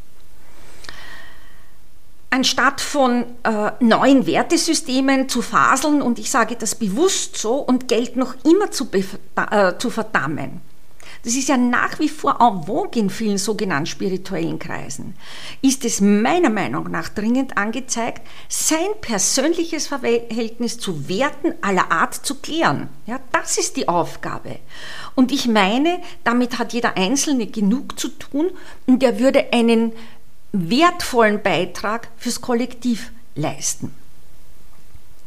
anstatt 2.34 2.80
von 2.80 3.26
äh, 3.44 3.70
neuen 3.78 4.26
Wertesystemen 4.26 5.28
zu 5.28 5.40
faseln, 5.40 6.02
und 6.02 6.18
ich 6.18 6.32
sage 6.32 6.56
das 6.56 6.74
bewusst 6.74 7.36
so, 7.36 7.54
und 7.54 7.86
Geld 7.86 8.16
noch 8.16 8.34
immer 8.44 8.72
zu, 8.72 8.88
äh, 8.92 9.78
zu 9.78 9.88
verdammen. 9.88 10.60
Das 11.22 11.36
ist 11.36 11.48
ja 11.48 11.56
nach 11.56 12.00
wie 12.00 12.08
vor 12.08 12.38
en 12.40 12.66
vogue 12.66 13.00
in 13.00 13.08
vielen 13.08 13.38
sogenannten 13.38 13.86
spirituellen 13.86 14.58
Kreisen. 14.58 15.14
Ist 15.62 15.84
es 15.84 16.00
meiner 16.00 16.50
Meinung 16.50 16.90
nach 16.90 17.08
dringend 17.08 17.56
angezeigt, 17.56 18.26
sein 18.48 18.90
persönliches 19.00 19.86
Verhältnis 19.86 20.78
zu 20.78 21.08
Werten 21.08 21.54
aller 21.62 21.90
Art 21.92 22.14
zu 22.14 22.34
klären. 22.34 22.88
Ja, 23.06 23.20
das 23.30 23.58
ist 23.58 23.76
die 23.76 23.88
Aufgabe. 23.88 24.56
Und 25.14 25.30
ich 25.30 25.46
meine, 25.46 26.00
damit 26.24 26.58
hat 26.58 26.72
jeder 26.72 26.96
Einzelne 26.96 27.46
genug 27.46 27.98
zu 27.98 28.08
tun 28.08 28.50
und 28.86 29.02
er 29.04 29.20
würde 29.20 29.46
einen 29.52 29.92
wertvollen 30.54 31.42
Beitrag 31.42 32.08
fürs 32.16 32.40
Kollektiv 32.40 33.10
leisten. 33.34 33.94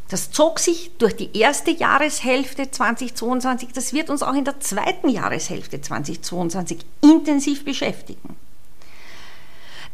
Das 0.09 0.31
zog 0.31 0.59
sich 0.59 0.91
durch 0.99 1.17
die 1.17 1.37
erste 1.37 1.71
Jahreshälfte 1.71 2.71
2022, 2.71 3.69
das 3.73 3.91
wird 3.91 4.09
uns 4.09 4.23
auch 4.23 4.35
in 4.35 4.45
der 4.45 4.61
zweiten 4.61 5.09
Jahreshälfte 5.09 5.81
2022 5.81 6.77
intensiv 7.01 7.65
beschäftigen. 7.65 8.37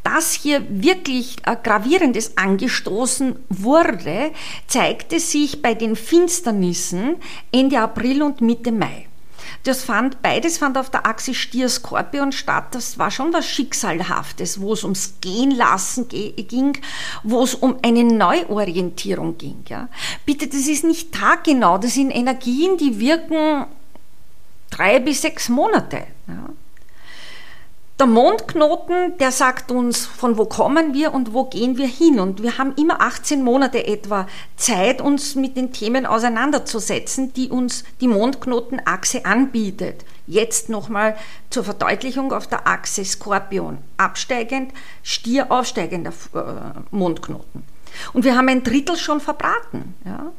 Dass 0.04 0.34
hier 0.34 0.63
wirklich 0.69 1.38
Gravierendes 1.63 2.38
angestoßen 2.38 3.38
wurde, 3.50 4.32
zeigte 4.67 5.19
sich 5.19 5.62
bei 5.62 5.74
den 5.74 5.96
Finsternissen 5.96 7.15
Ende 7.52 7.80
April 7.80 8.22
und 8.22 8.41
Mitte 8.41 8.72
Mai. 8.72 9.08
Das 9.63 9.84
fand, 9.84 10.21
beides 10.21 10.58
fand 10.58 10.77
auf 10.77 10.89
der 10.89 11.06
Achse 11.06 11.34
Stier-Skorpion 11.34 12.32
statt. 12.32 12.67
Das 12.71 12.97
war 12.97 13.12
schon 13.12 13.34
was 13.34 13.45
Schicksalhaftes, 13.45 14.60
wo 14.60 14.73
es 14.73 14.84
ums 14.84 15.15
Gehen 15.21 15.51
lassen 15.51 16.08
ging, 16.10 16.77
wo 17.23 17.43
es 17.43 17.56
um 17.56 17.77
eine 17.82 18.03
Neuorientierung 18.03 19.38
ging. 19.38 19.63
Ja. 19.67 19.89
Bitte, 20.25 20.47
das 20.47 20.67
ist 20.67 20.84
nicht 20.84 21.13
taggenau, 21.13 21.77
das 21.77 21.93
sind 21.93 22.12
Energien, 22.12 22.77
die 22.77 22.99
wirken 22.99 23.65
drei 24.69 24.99
bis 24.99 25.21
sechs 25.21 25.49
Monate. 25.49 26.08
Ja. 26.27 26.49
Der 27.99 28.08
Mondknoten, 28.08 29.17
der 29.19 29.32
sagt 29.32 29.71
uns, 29.71 30.06
von 30.06 30.38
wo 30.38 30.45
kommen 30.45 30.95
wir 30.95 31.13
und 31.13 31.32
wo 31.32 31.43
gehen 31.43 31.77
wir 31.77 31.88
hin. 31.88 32.19
Und 32.19 32.41
wir 32.41 32.58
haben 32.58 32.73
immer 32.75 33.01
18 33.01 33.43
Monate 33.43 33.86
etwa 33.86 34.27
Zeit, 34.56 34.99
uns 34.99 35.36
mit 35.36 35.56
den 35.56 35.71
Themen 35.71 36.08
auseinanderzusetzen, 36.08 37.34
die 37.34 37.49
uns 37.49 37.84
die 38.01 38.08
Mondknotenachse 38.08 39.25
anbietet. 39.25 40.06
Jetzt 40.25 40.69
nochmal 40.69 41.15
zur 41.51 41.63
Verdeutlichung 41.65 42.34
auf 42.34 42.47
der 42.47 42.67
Achse 42.67 43.06
Skorpion 43.06 43.77
absteigend, 43.97 44.71
Stier 45.03 45.51
aufsteigender 45.51 46.13
äh, 46.34 46.79
Mondknoten. 46.89 47.63
Und 48.13 48.25
wir 48.25 48.36
haben 48.36 48.49
ein 48.49 48.63
Drittel 48.63 48.97
schon 48.97 49.19
verbraten. 49.19 49.93
Ja? 50.03 50.32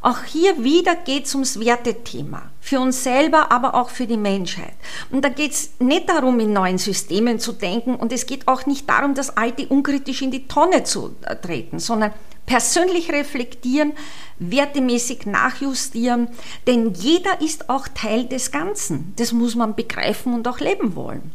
Auch 0.00 0.22
hier 0.24 0.62
wieder 0.62 0.94
geht 0.94 1.26
es 1.26 1.34
ums 1.34 1.58
Wertethema. 1.58 2.42
Für 2.60 2.80
uns 2.80 3.02
selber, 3.02 3.50
aber 3.50 3.74
auch 3.74 3.90
für 3.90 4.06
die 4.06 4.16
Menschheit. 4.16 4.74
Und 5.10 5.24
da 5.24 5.28
geht 5.28 5.52
es 5.52 5.70
nicht 5.78 6.08
darum, 6.08 6.38
in 6.40 6.52
neuen 6.52 6.78
Systemen 6.78 7.40
zu 7.40 7.52
denken 7.52 7.96
und 7.96 8.12
es 8.12 8.26
geht 8.26 8.46
auch 8.46 8.66
nicht 8.66 8.88
darum, 8.88 9.14
das 9.14 9.36
Alte 9.36 9.66
unkritisch 9.68 10.22
in 10.22 10.30
die 10.30 10.46
Tonne 10.46 10.84
zu 10.84 11.16
äh, 11.22 11.34
treten, 11.36 11.78
sondern 11.78 12.12
persönlich 12.46 13.12
reflektieren, 13.12 13.92
wertemäßig 14.38 15.26
nachjustieren, 15.26 16.28
denn 16.66 16.94
jeder 16.94 17.40
ist 17.42 17.68
auch 17.68 17.88
Teil 17.88 18.24
des 18.24 18.50
Ganzen. 18.50 19.12
Das 19.16 19.32
muss 19.32 19.54
man 19.54 19.74
begreifen 19.74 20.32
und 20.32 20.48
auch 20.48 20.58
leben 20.58 20.96
wollen. 20.96 21.32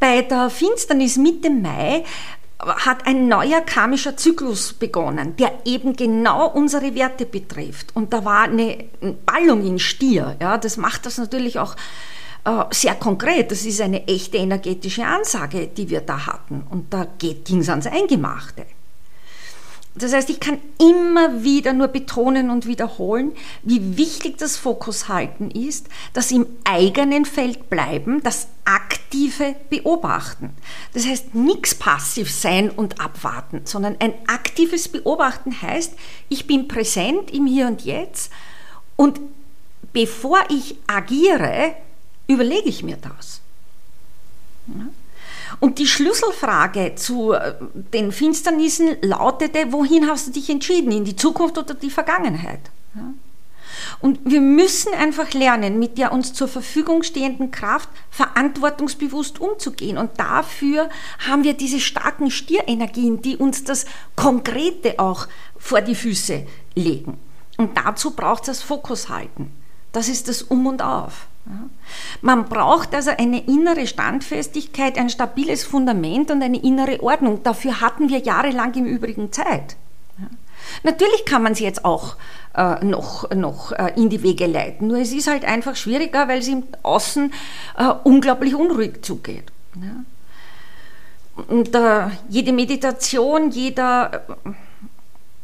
Bei 0.00 0.22
der 0.22 0.50
Finsternis 0.50 1.16
Mitte 1.16 1.50
Mai 1.50 2.04
hat 2.58 3.06
ein 3.06 3.28
neuer 3.28 3.60
karmischer 3.60 4.16
Zyklus 4.16 4.72
begonnen, 4.72 5.36
der 5.36 5.52
eben 5.64 5.94
genau 5.94 6.48
unsere 6.48 6.94
Werte 6.94 7.26
betrifft. 7.26 7.94
Und 7.94 8.12
da 8.12 8.24
war 8.24 8.44
eine 8.44 8.84
Ballung 9.26 9.64
in 9.64 9.78
Stier. 9.78 10.36
Ja, 10.40 10.56
das 10.56 10.76
macht 10.76 11.04
das 11.04 11.18
natürlich 11.18 11.58
auch 11.58 11.76
äh, 12.44 12.64
sehr 12.70 12.94
konkret. 12.94 13.50
Das 13.50 13.66
ist 13.66 13.80
eine 13.80 14.06
echte 14.08 14.38
energetische 14.38 15.04
Ansage, 15.04 15.66
die 15.66 15.90
wir 15.90 16.00
da 16.00 16.26
hatten. 16.26 16.64
Und 16.70 16.94
da 16.94 17.06
ging 17.18 17.60
es 17.60 17.68
ans 17.68 17.86
Eingemachte. 17.86 18.64
Das 19.98 20.12
heißt, 20.12 20.28
ich 20.28 20.40
kann 20.40 20.58
immer 20.78 21.42
wieder 21.42 21.72
nur 21.72 21.88
betonen 21.88 22.50
und 22.50 22.66
wiederholen, 22.66 23.32
wie 23.62 23.96
wichtig 23.96 24.36
das 24.36 24.58
Fokushalten 24.58 25.50
ist, 25.50 25.88
das 26.12 26.30
im 26.32 26.46
eigenen 26.64 27.24
Feld 27.24 27.70
bleiben, 27.70 28.22
das 28.22 28.48
aktive 28.66 29.56
Beobachten. 29.70 30.50
Das 30.92 31.06
heißt, 31.06 31.34
nichts 31.34 31.74
passiv 31.74 32.30
sein 32.30 32.70
und 32.70 33.00
abwarten, 33.00 33.62
sondern 33.64 33.96
ein 34.00 34.12
aktives 34.26 34.88
Beobachten 34.88 35.62
heißt, 35.62 35.94
ich 36.28 36.46
bin 36.46 36.68
präsent 36.68 37.30
im 37.30 37.46
Hier 37.46 37.66
und 37.66 37.82
Jetzt 37.82 38.30
und 38.96 39.18
bevor 39.94 40.40
ich 40.50 40.76
agiere, 40.86 41.74
überlege 42.26 42.68
ich 42.68 42.82
mir 42.82 42.98
das. 42.98 43.40
Ja? 44.66 44.88
Und 45.60 45.78
die 45.78 45.86
Schlüsselfrage 45.86 46.94
zu 46.96 47.32
äh, 47.32 47.54
den 47.92 48.12
Finsternissen 48.12 48.96
lautete, 49.02 49.72
wohin 49.72 50.08
hast 50.08 50.28
du 50.28 50.32
dich 50.32 50.50
entschieden, 50.50 50.92
in 50.92 51.04
die 51.04 51.16
Zukunft 51.16 51.58
oder 51.58 51.74
die 51.74 51.90
Vergangenheit? 51.90 52.60
Und 54.00 54.20
wir 54.24 54.40
müssen 54.40 54.92
einfach 54.94 55.32
lernen, 55.32 55.78
mit 55.78 55.98
der 55.98 56.12
uns 56.12 56.32
zur 56.32 56.48
Verfügung 56.48 57.02
stehenden 57.02 57.50
Kraft 57.50 57.88
verantwortungsbewusst 58.10 59.40
umzugehen. 59.40 59.98
Und 59.98 60.18
dafür 60.18 60.88
haben 61.26 61.44
wir 61.44 61.54
diese 61.54 61.80
starken 61.80 62.30
Stierenergien, 62.30 63.22
die 63.22 63.36
uns 63.36 63.64
das 63.64 63.86
Konkrete 64.14 64.98
auch 64.98 65.28
vor 65.58 65.80
die 65.80 65.94
Füße 65.94 66.46
legen. 66.74 67.18
Und 67.56 67.76
dazu 67.76 68.12
braucht 68.12 68.42
es 68.42 68.58
das 68.58 68.62
Fokus 68.62 69.08
halten. 69.08 69.50
Das 69.92 70.08
ist 70.08 70.28
das 70.28 70.42
Um 70.42 70.66
und 70.66 70.82
Auf. 70.82 71.26
Man 72.20 72.46
braucht 72.46 72.94
also 72.94 73.10
eine 73.10 73.40
innere 73.46 73.86
Standfestigkeit, 73.86 74.98
ein 74.98 75.10
stabiles 75.10 75.64
Fundament 75.64 76.30
und 76.30 76.42
eine 76.42 76.62
innere 76.62 77.02
Ordnung. 77.02 77.42
Dafür 77.42 77.80
hatten 77.80 78.08
wir 78.08 78.18
jahrelang 78.18 78.74
im 78.74 78.86
Übrigen 78.86 79.32
Zeit. 79.32 79.76
Natürlich 80.82 81.24
kann 81.24 81.42
man 81.42 81.54
sie 81.54 81.64
jetzt 81.64 81.84
auch 81.84 82.16
äh, 82.54 82.84
noch, 82.84 83.30
noch 83.30 83.72
äh, 83.72 83.92
in 83.96 84.08
die 84.08 84.22
Wege 84.22 84.46
leiten, 84.46 84.88
nur 84.88 84.98
es 84.98 85.12
ist 85.12 85.28
halt 85.28 85.44
einfach 85.44 85.76
schwieriger, 85.76 86.28
weil 86.28 86.40
es 86.40 86.48
im 86.48 86.64
Außen 86.82 87.32
äh, 87.76 87.92
unglaublich 88.04 88.54
unruhig 88.54 89.02
zugeht. 89.02 89.44
Ja. 89.76 90.04
Und 91.48 91.74
äh, 91.74 92.08
jede 92.28 92.52
Meditation, 92.52 93.50
jeder 93.50 94.24
äh, 94.44 94.50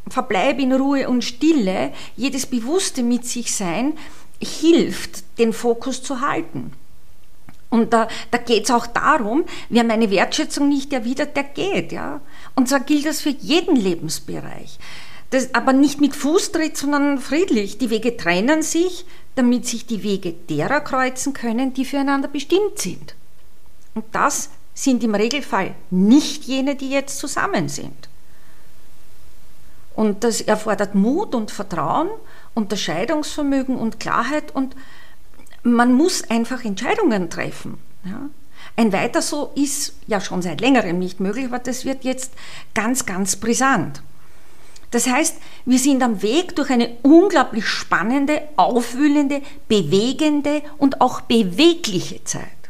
Verbleib 0.09 0.59
in 0.59 0.73
Ruhe 0.73 1.09
und 1.09 1.23
Stille, 1.23 1.93
jedes 2.17 2.47
bewusste 2.47 3.03
mit 3.03 3.27
sich 3.27 3.55
sein, 3.55 3.95
hilft, 4.43 5.39
den 5.39 5.53
Fokus 5.53 6.03
zu 6.03 6.21
halten. 6.21 6.73
Und 7.71 7.95
da, 7.95 8.09
da 8.31 8.37
geht 8.37 8.65
es 8.65 8.71
auch 8.71 8.87
darum, 8.87 9.45
wer 9.71 9.83
meine 9.83 10.11
Wertschätzung 10.11 10.69
nicht 10.69 10.93
erwidert, 10.93 11.37
der 11.37 11.45
geht. 11.45 11.91
Ja? 11.91 12.21
Und 12.55 12.69
zwar 12.69 12.81
gilt 12.81 13.07
das 13.07 13.23
für 13.23 13.31
jeden 13.31 13.77
Lebensbereich. 13.77 14.79
Das, 15.31 15.55
aber 15.55 15.73
nicht 15.73 15.99
mit 15.99 16.15
Fußtritt, 16.15 16.77
sondern 16.77 17.19
friedlich. 17.19 17.79
Die 17.79 17.89
Wege 17.89 18.15
trennen 18.19 18.63
sich, 18.63 19.07
damit 19.37 19.67
sich 19.67 19.87
die 19.87 20.03
Wege 20.03 20.33
derer 20.33 20.81
kreuzen 20.81 21.33
können, 21.33 21.73
die 21.73 21.87
füreinander 21.87 22.29
bestimmt 22.29 22.79
sind. 22.79 23.15
Und 23.95 24.05
das 24.13 24.51
sind 24.75 25.03
im 25.03 25.15
Regelfall 25.15 25.75
nicht 25.91 26.45
jene, 26.45 26.77
die 26.77 26.91
jetzt 26.91 27.19
zusammen 27.19 27.71
sind. 27.71 28.11
Und 29.95 30.25
das 30.25 30.41
erfordert 30.41 30.95
Mut 30.95 31.35
und 31.35 31.51
Vertrauen 31.51 32.09
Unterscheidungsvermögen 32.55 33.77
und 33.77 34.01
Klarheit 34.01 34.55
und 34.55 34.77
man 35.63 35.95
muss 35.95 36.29
einfach 36.29 36.65
Entscheidungen 36.65 37.31
treffen. 37.31 37.79
Ja. 38.05 38.29
Ein 38.77 38.93
Weiter 38.93 39.23
so 39.23 39.53
ist 39.55 39.95
ja 40.07 40.21
schon 40.21 40.43
seit 40.43 40.61
längerem 40.61 40.99
nicht 40.99 41.21
möglich, 41.21 41.47
aber 41.47 41.59
das 41.59 41.85
wird 41.85 42.05
jetzt 42.05 42.33
ganz, 42.75 43.07
ganz 43.07 43.37
brisant. 43.37 44.03
Das 44.91 45.07
heißt, 45.07 45.37
wir 45.65 45.79
sind 45.79 46.03
am 46.03 46.21
Weg 46.21 46.55
durch 46.57 46.71
eine 46.71 46.97
unglaublich 47.03 47.67
spannende, 47.67 48.43
aufwühlende, 48.57 49.41
bewegende 49.69 50.63
und 50.79 51.01
auch 51.01 51.23
bewegliche 51.23 52.23
Zeit. 52.25 52.62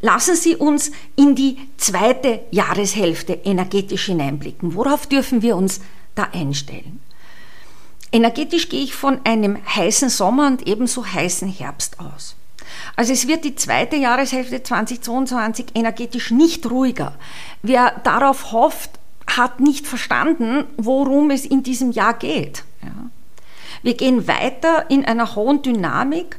Lassen 0.00 0.36
Sie 0.36 0.56
uns 0.56 0.92
in 1.16 1.34
die 1.34 1.56
zweite 1.76 2.40
Jahreshälfte 2.50 3.32
energetisch 3.44 4.06
hineinblicken. 4.06 4.74
Worauf 4.74 5.06
dürfen 5.06 5.42
wir 5.42 5.56
uns 5.56 5.80
da 6.14 6.28
einstellen? 6.32 7.00
Energetisch 8.12 8.68
gehe 8.68 8.84
ich 8.84 8.94
von 8.94 9.20
einem 9.24 9.58
heißen 9.66 10.08
Sommer 10.08 10.46
und 10.46 10.66
ebenso 10.66 11.04
heißen 11.04 11.48
Herbst 11.48 12.00
aus. 12.00 12.36
Also 12.96 13.12
es 13.12 13.28
wird 13.28 13.44
die 13.44 13.54
zweite 13.54 13.96
Jahreshälfte 13.96 14.62
2022 14.62 15.66
energetisch 15.74 16.30
nicht 16.30 16.70
ruhiger. 16.70 17.14
Wer 17.62 18.00
darauf 18.04 18.52
hofft, 18.52 18.90
hat 19.26 19.60
nicht 19.60 19.86
verstanden, 19.86 20.64
worum 20.76 21.30
es 21.30 21.44
in 21.44 21.62
diesem 21.62 21.92
Jahr 21.92 22.14
geht. 22.14 22.64
Ja. 22.82 23.10
Wir 23.82 23.94
gehen 23.94 24.26
weiter 24.26 24.90
in 24.90 25.04
einer 25.04 25.34
hohen 25.34 25.62
Dynamik 25.62 26.38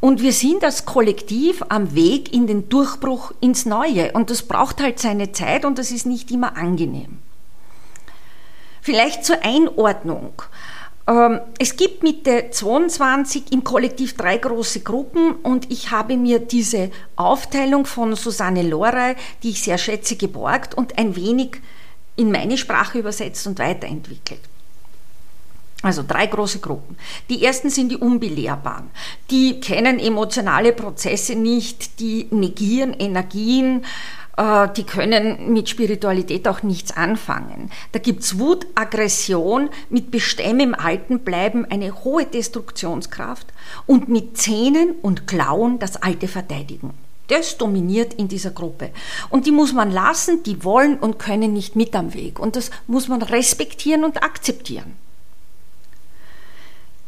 und 0.00 0.22
wir 0.22 0.32
sind 0.32 0.64
als 0.64 0.86
Kollektiv 0.86 1.62
am 1.68 1.94
Weg 1.94 2.32
in 2.32 2.46
den 2.46 2.68
Durchbruch 2.68 3.32
ins 3.40 3.66
Neue. 3.66 4.12
Und 4.12 4.30
das 4.30 4.42
braucht 4.42 4.80
halt 4.80 4.98
seine 4.98 5.32
Zeit 5.32 5.64
und 5.64 5.78
das 5.78 5.90
ist 5.90 6.06
nicht 6.06 6.30
immer 6.30 6.56
angenehm. 6.56 7.18
Vielleicht 8.80 9.24
zur 9.26 9.44
Einordnung. 9.44 10.42
Ähm, 11.06 11.40
es 11.58 11.76
gibt 11.76 12.02
Mitte 12.02 12.50
22 12.50 13.52
im 13.52 13.62
Kollektiv 13.62 14.16
drei 14.16 14.38
große 14.38 14.80
Gruppen 14.80 15.32
und 15.32 15.70
ich 15.70 15.90
habe 15.90 16.16
mir 16.16 16.38
diese 16.38 16.90
Aufteilung 17.16 17.84
von 17.84 18.16
Susanne 18.16 18.62
Lorey, 18.62 19.16
die 19.42 19.50
ich 19.50 19.62
sehr 19.62 19.76
schätze, 19.76 20.16
geborgt 20.16 20.74
und 20.74 20.98
ein 20.98 21.14
wenig 21.14 21.60
in 22.16 22.30
meine 22.30 22.56
Sprache 22.56 22.98
übersetzt 22.98 23.46
und 23.46 23.58
weiterentwickelt. 23.58 24.40
Also 25.82 26.04
drei 26.06 26.26
große 26.26 26.58
Gruppen. 26.58 26.96
Die 27.30 27.42
ersten 27.44 27.70
sind 27.70 27.90
die 27.90 27.96
Unbelehrbaren. 27.96 28.90
Die 29.30 29.60
kennen 29.60 29.98
emotionale 29.98 30.72
Prozesse 30.72 31.34
nicht, 31.34 32.00
die 32.00 32.26
negieren 32.30 32.92
Energien, 32.92 33.84
äh, 34.36 34.68
die 34.76 34.84
können 34.84 35.52
mit 35.52 35.70
Spiritualität 35.70 36.46
auch 36.48 36.62
nichts 36.62 36.94
anfangen. 36.94 37.70
Da 37.92 37.98
gibt's 37.98 38.38
Wut, 38.38 38.66
Aggression, 38.74 39.70
mit 39.88 40.10
Bestämmen 40.10 40.60
im 40.60 40.74
Alten 40.74 41.20
bleiben 41.20 41.64
eine 41.64 42.04
hohe 42.04 42.26
Destruktionskraft 42.26 43.46
und 43.86 44.08
mit 44.08 44.36
Zähnen 44.36 44.96
und 45.00 45.26
Klauen 45.26 45.78
das 45.78 46.02
Alte 46.02 46.28
verteidigen. 46.28 46.92
Das 47.28 47.58
dominiert 47.58 48.12
in 48.14 48.28
dieser 48.28 48.50
Gruppe. 48.50 48.90
Und 49.30 49.46
die 49.46 49.52
muss 49.52 49.72
man 49.72 49.92
lassen, 49.92 50.42
die 50.42 50.64
wollen 50.64 50.98
und 50.98 51.18
können 51.18 51.52
nicht 51.52 51.76
mit 51.76 51.94
am 51.94 52.12
Weg. 52.12 52.40
Und 52.40 52.56
das 52.56 52.70
muss 52.88 53.06
man 53.06 53.22
respektieren 53.22 54.04
und 54.04 54.24
akzeptieren. 54.24 54.96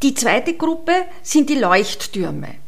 Die 0.02 0.14
zweite 0.14 0.54
Gruppe 0.54 0.92
sind 1.22 1.48
die 1.48 1.58
Leuchttürme 1.58 2.62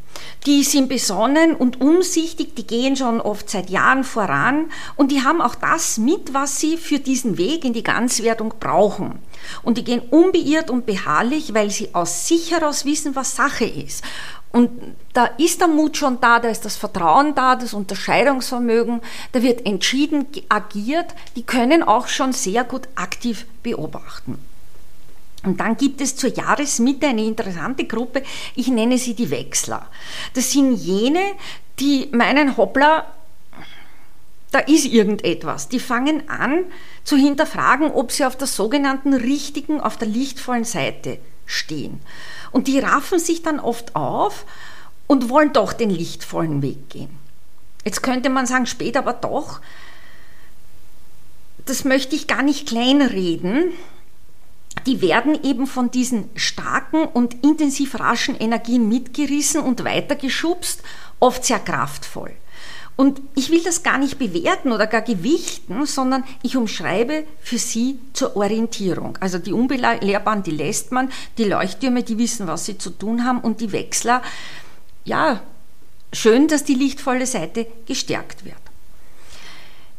die 0.45 0.63
sind 0.63 0.89
besonnen 0.89 1.55
und 1.55 1.81
umsichtig, 1.81 2.55
die 2.55 2.67
gehen 2.67 2.95
schon 2.95 3.19
oft 3.19 3.49
seit 3.49 3.69
Jahren 3.69 4.03
voran 4.03 4.71
und 4.95 5.11
die 5.11 5.23
haben 5.23 5.41
auch 5.41 5.55
das 5.55 5.97
mit, 5.97 6.33
was 6.33 6.59
sie 6.59 6.77
für 6.77 6.99
diesen 6.99 7.37
Weg 7.37 7.65
in 7.65 7.73
die 7.73 7.83
Ganzwerdung 7.83 8.53
brauchen. 8.59 9.19
Und 9.63 9.77
die 9.77 9.83
gehen 9.83 10.01
unbeirrt 10.11 10.69
und 10.69 10.85
beharrlich, 10.85 11.53
weil 11.53 11.71
sie 11.71 11.93
aus 11.93 12.27
sich 12.27 12.51
heraus 12.51 12.85
wissen, 12.85 13.15
was 13.15 13.35
Sache 13.35 13.65
ist. 13.65 14.03
Und 14.51 14.69
da 15.13 15.25
ist 15.25 15.61
der 15.61 15.67
Mut 15.67 15.97
schon 15.97 16.21
da, 16.21 16.39
da 16.39 16.47
ist 16.47 16.63
das 16.63 16.77
Vertrauen 16.77 17.35
da, 17.35 17.55
das 17.55 17.73
Unterscheidungsvermögen, 17.73 19.01
da 19.31 19.41
wird 19.41 19.65
entschieden 19.65 20.27
agiert, 20.47 21.07
die 21.35 21.43
können 21.43 21.83
auch 21.83 22.07
schon 22.07 22.31
sehr 22.31 22.63
gut 22.63 22.87
aktiv 22.95 23.45
beobachten. 23.63 24.37
Und 25.45 25.59
dann 25.59 25.77
gibt 25.77 26.01
es 26.01 26.15
zur 26.15 26.33
Jahresmitte 26.33 27.07
eine 27.07 27.23
interessante 27.23 27.85
Gruppe, 27.85 28.23
ich 28.55 28.67
nenne 28.67 28.97
sie 28.97 29.13
die 29.13 29.29
Wechsler. 29.29 29.87
Das 30.33 30.51
sind 30.51 30.73
jene, 30.73 31.21
die 31.79 32.09
meinen, 32.11 32.57
hoppla, 32.57 33.05
da 34.51 34.59
ist 34.59 34.85
irgendetwas. 34.85 35.67
Die 35.67 35.79
fangen 35.79 36.29
an 36.29 36.65
zu 37.03 37.17
hinterfragen, 37.17 37.91
ob 37.91 38.11
sie 38.11 38.25
auf 38.25 38.37
der 38.37 38.47
sogenannten 38.47 39.13
richtigen, 39.13 39.81
auf 39.81 39.97
der 39.97 40.07
lichtvollen 40.07 40.63
Seite 40.63 41.19
stehen. 41.45 41.99
Und 42.51 42.67
die 42.67 42.79
raffen 42.79 43.19
sich 43.19 43.43
dann 43.43 43.59
oft 43.59 43.95
auf 43.95 44.45
und 45.07 45.29
wollen 45.29 45.53
doch 45.53 45.73
den 45.73 45.89
lichtvollen 45.89 46.61
Weg 46.61 46.89
gehen. 46.89 47.09
Jetzt 47.83 48.01
könnte 48.01 48.29
man 48.29 48.45
sagen, 48.45 48.65
später 48.65 48.99
aber 48.99 49.13
doch, 49.13 49.59
das 51.65 51.83
möchte 51.83 52.15
ich 52.15 52.27
gar 52.27 52.41
nicht 52.41 52.67
kleinreden, 52.67 53.73
die 54.85 55.01
werden 55.01 55.43
eben 55.43 55.67
von 55.67 55.91
diesen 55.91 56.29
starken 56.35 57.05
und 57.05 57.43
intensiv 57.43 57.99
raschen 57.99 58.35
Energien 58.35 58.87
mitgerissen 58.87 59.61
und 59.61 59.83
weitergeschubst, 59.83 60.81
oft 61.19 61.43
sehr 61.45 61.59
kraftvoll. 61.59 62.31
Und 62.97 63.21
ich 63.35 63.49
will 63.49 63.61
das 63.61 63.83
gar 63.83 63.97
nicht 63.97 64.17
bewerten 64.17 64.71
oder 64.71 64.87
gar 64.87 65.01
gewichten, 65.01 65.85
sondern 65.85 66.23
ich 66.43 66.55
umschreibe 66.55 67.25
für 67.41 67.57
Sie 67.57 67.99
zur 68.13 68.37
Orientierung. 68.37 69.17
Also 69.19 69.37
die 69.37 69.51
Unbelehrbaren, 69.51 70.43
die 70.43 70.51
lässt 70.51 70.93
man, 70.93 71.11
die 71.37 71.43
Leuchttürme, 71.43 72.03
die 72.03 72.17
wissen, 72.17 72.47
was 72.47 72.65
sie 72.65 72.77
zu 72.77 72.91
tun 72.91 73.25
haben 73.25 73.41
und 73.41 73.59
die 73.59 73.73
Wechsler, 73.73 74.21
ja, 75.03 75.41
schön, 76.13 76.47
dass 76.47 76.63
die 76.63 76.75
lichtvolle 76.75 77.25
Seite 77.25 77.67
gestärkt 77.85 78.45
wird. 78.45 78.55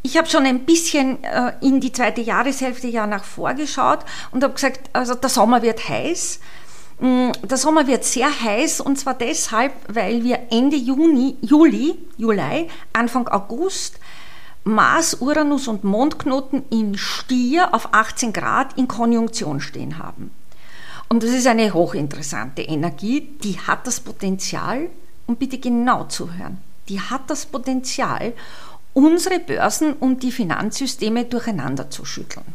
Ich 0.06 0.16
habe 0.16 0.28
schon 0.28 0.46
ein 0.46 0.64
bisschen 0.64 1.24
äh, 1.24 1.54
in 1.60 1.80
die 1.80 1.90
zweite 1.90 2.20
Jahreshälfte 2.20 2.86
ja 2.86 3.08
nach 3.08 3.24
vorgeschaut 3.24 4.04
und 4.30 4.44
habe 4.44 4.54
gesagt, 4.54 4.88
also 4.92 5.16
der 5.16 5.28
Sommer 5.28 5.62
wird 5.62 5.88
heiß. 5.88 6.38
Mm, 7.00 7.30
der 7.42 7.56
Sommer 7.56 7.88
wird 7.88 8.04
sehr 8.04 8.28
heiß 8.28 8.80
und 8.82 9.00
zwar 9.00 9.14
deshalb, 9.14 9.72
weil 9.88 10.22
wir 10.22 10.46
Ende 10.50 10.76
Juni, 10.76 11.38
Juli, 11.40 11.98
Juli, 12.18 12.68
Anfang 12.92 13.26
August 13.26 13.98
Mars, 14.62 15.14
Uranus 15.20 15.66
und 15.66 15.82
Mondknoten 15.82 16.62
in 16.70 16.96
Stier 16.96 17.74
auf 17.74 17.88
18 17.90 18.32
Grad 18.32 18.78
in 18.78 18.86
Konjunktion 18.86 19.60
stehen 19.60 19.98
haben. 19.98 20.30
Und 21.08 21.24
das 21.24 21.30
ist 21.30 21.48
eine 21.48 21.74
hochinteressante 21.74 22.62
Energie, 22.62 23.22
die 23.42 23.58
hat 23.58 23.88
das 23.88 23.98
Potenzial, 23.98 24.88
und 25.26 25.40
bitte 25.40 25.58
genau 25.58 26.04
zuhören, 26.04 26.58
die 26.88 27.00
hat 27.00 27.28
das 27.28 27.46
Potenzial, 27.46 28.34
unsere 28.96 29.38
Börsen 29.38 29.92
und 29.92 30.22
die 30.22 30.32
Finanzsysteme 30.32 31.26
durcheinander 31.26 31.90
zu 31.90 32.06
schütteln. 32.06 32.46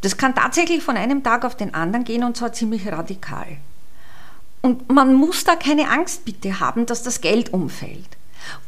Das 0.00 0.16
kann 0.16 0.34
tatsächlich 0.34 0.80
von 0.80 0.96
einem 0.96 1.24
Tag 1.24 1.44
auf 1.44 1.56
den 1.56 1.74
anderen 1.74 2.04
gehen 2.04 2.22
und 2.22 2.36
zwar 2.36 2.52
ziemlich 2.52 2.86
radikal. 2.86 3.56
Und 4.62 4.92
man 4.92 5.14
muss 5.14 5.42
da 5.42 5.56
keine 5.56 5.90
Angst 5.90 6.24
bitte 6.24 6.60
haben, 6.60 6.86
dass 6.86 7.02
das 7.02 7.20
Geld 7.20 7.52
umfällt. 7.52 8.06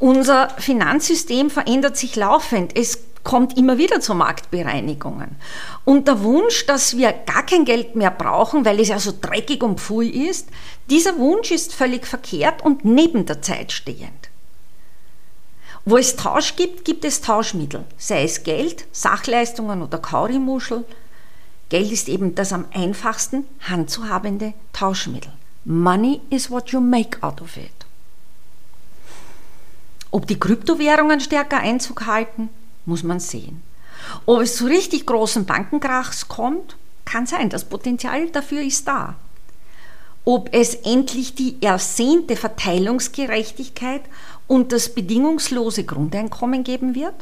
Unser 0.01 0.51
Finanzsystem 0.59 1.51
verändert 1.51 1.97
sich 1.97 2.17
laufend. 2.17 2.77
Es 2.77 2.99
kommt 3.23 3.57
immer 3.57 3.79
wieder 3.79 4.01
zu 4.01 4.13
Marktbereinigungen. 4.15 5.37
Und 5.85 6.09
der 6.09 6.25
Wunsch, 6.25 6.67
dass 6.67 6.97
wir 6.97 7.13
gar 7.13 7.45
kein 7.47 7.65
Geld 7.65 7.95
mehr 7.95 8.11
brauchen, 8.11 8.65
weil 8.65 8.81
es 8.81 8.89
ja 8.89 8.99
so 8.99 9.13
dreckig 9.21 9.63
und 9.63 9.79
pfui 9.79 10.09
ist, 10.09 10.49
dieser 10.91 11.17
Wunsch 11.19 11.53
ist 11.53 11.75
völlig 11.75 12.09
verkehrt 12.09 12.65
und 12.65 12.85
neben 12.85 13.25
der 13.25 13.41
Zeit 13.41 13.71
stehend. 13.71 14.31
Wo 15.89 15.97
es 15.97 16.17
Tausch 16.17 16.57
gibt, 16.57 16.85
gibt 16.85 17.05
es 17.05 17.21
Tauschmittel, 17.21 17.85
sei 17.97 18.25
es 18.25 18.43
Geld, 18.43 18.87
Sachleistungen 18.91 19.83
oder 19.83 19.99
Kaurimuschel. 19.99 20.85
Geld 21.69 21.93
ist 21.93 22.09
eben 22.09 22.35
das 22.35 22.53
am 22.53 22.65
einfachsten 22.75 23.47
handzuhabende 23.61 24.53
Tauschmittel. 24.73 25.31
Money 25.65 26.21
is 26.29 26.51
what 26.51 26.71
you 26.71 26.81
make 26.81 27.23
out 27.23 27.41
of 27.41 27.57
it. 27.57 27.71
Ob 30.11 30.27
die 30.27 30.41
Kryptowährungen 30.41 31.21
stärker 31.21 31.59
Einzug 31.59 32.07
halten, 32.07 32.49
muss 32.85 33.05
man 33.05 33.21
sehen. 33.21 33.63
Ob 34.25 34.41
es 34.41 34.57
zu 34.57 34.67
richtig 34.67 35.07
großen 35.07 35.47
Bankenkrachs 35.47 36.27
kommt, 36.27 36.77
kann 37.05 37.27
sein. 37.27 37.49
Das 37.49 37.65
Potenzial 37.65 38.29
dafür 38.31 38.61
ist 38.61 38.89
da. 38.89 39.15
Ob 40.25 40.53
es 40.53 40.75
endlich 40.75 41.37
die 41.37 41.63
ersehnte 41.63 42.35
Verteilungsgerechtigkeit 42.35 44.03
und 44.47 44.73
das 44.73 44.95
bedingungslose 44.95 45.85
Grundeinkommen 45.85 46.65
geben 46.65 46.95
wird? 46.95 47.15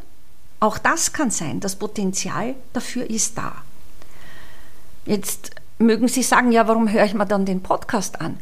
Auch 0.61 0.79
das 0.79 1.13
kann 1.13 1.31
sein, 1.31 1.61
das 1.61 1.77
Potenzial 1.77 2.55
dafür 2.73 3.09
ist 3.09 3.37
da. 3.37 3.53
Jetzt 5.07 5.51
mögen 5.79 6.09
Sie 6.09 6.23
sagen, 6.23 6.53
ja, 6.53 6.67
warum 6.67 6.91
höre 6.91 7.05
ich 7.05 7.15
mir 7.15 7.27
dann 7.27 7.45
den 7.45 7.63
Podcast 7.63 8.21
an? 8.21 8.39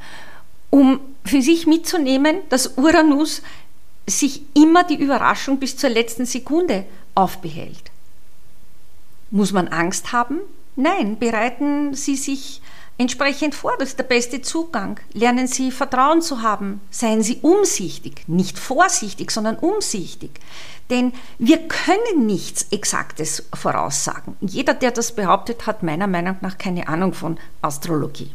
Um 0.71 1.01
für 1.25 1.43
sich 1.43 1.67
mitzunehmen, 1.67 2.39
dass 2.49 2.79
Uranus 2.79 3.43
sich 4.07 4.43
immer 4.55 4.85
die 4.85 4.97
Überraschung 4.97 5.59
bis 5.59 5.77
zur 5.77 5.91
letzten 5.91 6.27
Sekunde 6.27 6.85
aufbehält. 7.15 7.91
Muss 9.31 9.53
man 9.53 9.69
Angst 9.69 10.13
haben? 10.13 10.41
Nein, 10.77 11.19
bereiten 11.19 11.95
Sie 11.95 12.17
sich 12.17 12.62
entsprechend 13.03 13.55
vor. 13.55 13.73
Das 13.79 13.91
ist 13.91 13.99
der 13.99 14.05
beste 14.05 14.41
Zugang. 14.41 14.99
Lernen 15.13 15.47
Sie 15.47 15.71
Vertrauen 15.71 16.23
zu 16.23 16.43
haben. 16.43 16.81
Seien 16.91 17.23
Sie 17.23 17.39
umsichtig. 17.43 18.25
Nicht 18.27 18.59
vorsichtig, 18.59 19.31
sondern 19.31 19.57
umsichtig. 19.57 20.31
Denn 20.89 21.13
wir 21.39 21.69
können 21.69 22.27
nichts 22.27 22.67
Exaktes 22.71 23.45
voraussagen. 23.55 24.37
Jeder, 24.41 24.75
der 24.75 24.91
das 24.91 25.15
behauptet, 25.15 25.67
hat 25.67 25.83
meiner 25.83 26.07
Meinung 26.07 26.37
nach 26.41 26.59
keine 26.59 26.89
Ahnung 26.89 27.13
von 27.13 27.39
Astrologie. 27.61 28.31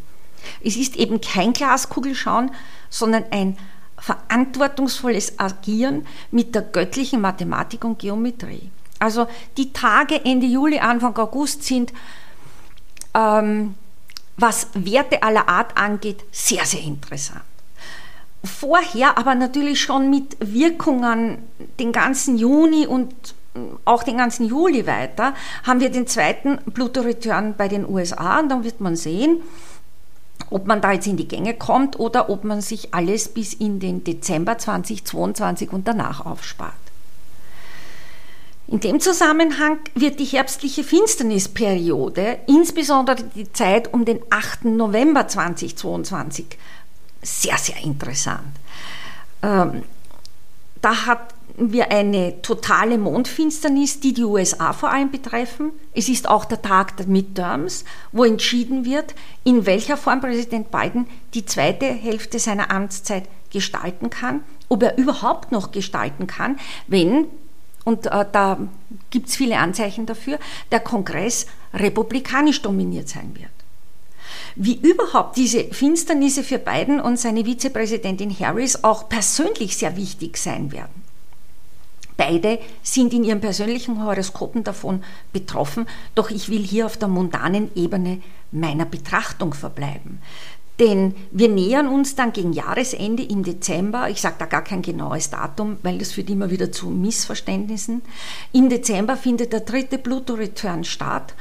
Es 0.64 0.76
ist 0.76 0.96
eben 0.96 1.20
kein 1.22 1.54
Glaskugelschauen, 1.54 2.52
sondern 2.90 3.26
ein 3.32 3.58
verantwortungsvolles 3.98 5.40
Agieren 5.40 6.06
mit 6.32 6.54
der 6.54 6.62
göttlichen 6.62 7.22
Mathematik 7.22 7.84
und 7.84 8.00
Geometrie. 8.00 8.70
Also 9.00 9.28
die 9.58 9.74
Tage 9.74 10.24
Ende 10.24 10.46
Juli, 10.46 10.80
Anfang 10.80 11.16
August 11.18 11.64
sind 11.64 11.94
ähm, 13.14 13.76
was 14.38 14.68
Werte 14.74 15.24
aller 15.24 15.50
Art 15.50 15.78
angeht, 15.78 16.24
sehr, 16.32 16.66
sehr 16.66 16.82
interessant. 16.82 17.42
Vorher 18.44 19.18
aber 19.18 19.36
natürlich 19.36 19.82
schon 19.82 20.10
mit 20.10 20.38
Wirkungen 20.40 21.40
den 21.80 21.92
ganzen 21.92 22.38
Juni 22.38 22.86
und 22.86 23.14
auch 23.86 24.04
den 24.04 24.18
ganzen 24.18 24.46
Juli 24.46 24.86
weiter, 24.86 25.34
haben 25.64 25.80
wir 25.80 25.90
den 25.90 26.06
zweiten 26.06 26.58
Pluto-Return 26.74 27.56
bei 27.58 27.68
den 27.68 27.90
USA 27.90 28.40
und 28.40 28.50
dann 28.50 28.64
wird 28.64 28.80
man 28.80 28.96
sehen, 28.96 29.42
ob 30.52 30.68
man 30.68 30.82
da 30.82 30.92
jetzt 30.92 31.08
in 31.08 31.18
die 31.18 31.28
Gänge 31.28 31.56
kommt 31.56 32.00
oder 32.00 32.30
ob 32.30 32.44
man 32.44 32.62
sich 32.62 32.94
alles 32.94 33.30
bis 33.30 33.54
in 33.54 33.80
den 33.80 34.04
Dezember 34.04 34.58
2022 34.60 35.74
und 35.74 35.88
danach 35.88 36.26
aufspart. 36.26 36.74
In 38.70 38.82
dem 38.82 39.00
Zusammenhang 39.00 39.80
wird 39.96 40.20
die 40.20 40.26
herbstliche 40.26 40.84
Finsternisperiode, 40.84 42.40
insbesondere 42.48 43.24
die 43.24 43.52
Zeit 43.54 43.94
um 43.94 44.04
den 44.04 44.20
8. 44.30 44.66
November 44.66 45.26
2022, 45.26 46.46
sehr, 47.22 47.58
sehr 47.58 47.82
interessant. 47.82 48.52
Ähm, 49.42 49.84
da 50.82 51.06
hatten 51.06 51.72
wir 51.72 51.92
eine 51.92 52.42
totale 52.42 52.98
Mondfinsternis, 52.98 54.02
die 54.02 54.14
die 54.14 54.26
USA 54.26 54.74
vor 54.74 54.92
allem 54.92 55.12
betreffen. 55.12 55.72
Es 55.94 56.10
ist 56.10 56.28
auch 56.28 56.44
der 56.44 56.62
Tag 56.62 56.98
der 56.98 57.08
Midterms, 57.08 57.86
wo 58.12 58.26
entschieden 58.26 58.84
wird, 58.84 59.16
in 59.46 59.66
welcher 59.66 59.96
Form 59.96 60.20
Präsident 60.20 60.72
Biden 60.72 61.08
die 61.34 61.46
zweite 61.46 61.86
Hälfte 61.86 62.38
seiner 62.38 62.70
Amtszeit 62.70 63.30
gestalten 63.50 64.10
kann, 64.10 64.42
ob 64.68 64.84
er 64.84 64.98
überhaupt 64.98 65.54
noch 65.54 65.72
gestalten 65.72 66.28
kann, 66.28 66.60
wenn 66.88 67.28
und 67.88 68.06
äh, 68.08 68.26
da 68.30 68.58
gibt 69.12 69.30
es 69.30 69.38
viele 69.38 69.60
Anzeichen 69.60 70.06
dafür, 70.06 70.40
der 70.74 70.82
Kongress 70.82 71.46
republikanisch 71.74 72.62
dominiert 72.62 73.08
sein 73.08 73.34
wird. 73.34 73.50
Wie 74.58 74.76
überhaupt 74.76 75.38
diese 75.38 75.64
Finsternisse 75.64 76.44
für 76.44 76.60
Biden 76.60 77.00
und 77.00 77.18
seine 77.18 77.46
Vizepräsidentin 77.46 78.38
Harris 78.38 78.84
auch 78.84 79.08
persönlich 79.08 79.78
sehr 79.78 79.96
wichtig 79.96 80.36
sein 80.36 80.74
werden. 80.74 81.02
Beide 82.18 82.60
sind 82.84 83.14
in 83.14 83.24
ihren 83.24 83.40
persönlichen 83.40 84.04
Horoskopen 84.04 84.66
davon 84.66 85.02
betroffen, 85.32 85.88
doch 86.14 86.30
ich 86.30 86.50
will 86.50 86.64
hier 86.64 86.88
auf 86.88 86.98
der 86.98 87.08
mundanen 87.08 87.70
Ebene 87.76 88.22
meiner 88.52 88.86
Betrachtung 88.86 89.54
verbleiben. 89.54 90.20
Denn 90.80 91.16
wir 91.32 91.50
nähern 91.50 91.88
uns 91.88 92.16
dann 92.16 92.34
gegen 92.34 92.54
Jahresende 92.54 93.24
im 93.24 93.44
Dezember, 93.44 94.10
ich 94.10 94.22
sage 94.22 94.36
da 94.38 94.46
gar 94.46 94.64
kein 94.64 94.84
genaues 94.84 95.32
Datum, 95.32 95.78
weil 95.82 95.98
das 95.98 96.12
führt 96.12 96.30
immer 96.30 96.52
wieder 96.52 96.72
zu 96.72 96.90
Missverständnissen. 96.90 98.04
Im 98.54 98.70
Dezember 98.70 99.18
findet 99.18 99.54
der 99.54 99.62
dritte 99.62 99.98
Pluto-Return 99.98 100.84
statt 100.84 101.34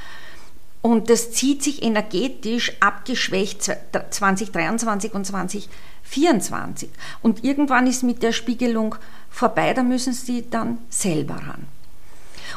und 0.86 1.10
das 1.10 1.32
zieht 1.32 1.64
sich 1.64 1.82
energetisch 1.82 2.72
abgeschwächt 2.80 3.72
2023 4.10 5.14
und 5.14 5.26
2024. 5.26 6.88
Und 7.22 7.44
irgendwann 7.44 7.86
ist 7.88 8.04
mit 8.04 8.22
der 8.22 8.32
Spiegelung 8.32 8.94
vorbei, 9.28 9.74
da 9.74 9.82
müssen 9.82 10.12
Sie 10.12 10.48
dann 10.48 10.78
selber 10.88 11.34
ran. 11.34 11.66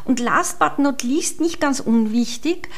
Und 0.05 0.19
last 0.19 0.59
but 0.59 0.77
not 0.77 1.01
least, 1.01 1.41
nicht 1.41 1.59
ganz 1.59 1.79
unwichtig, 1.79 2.69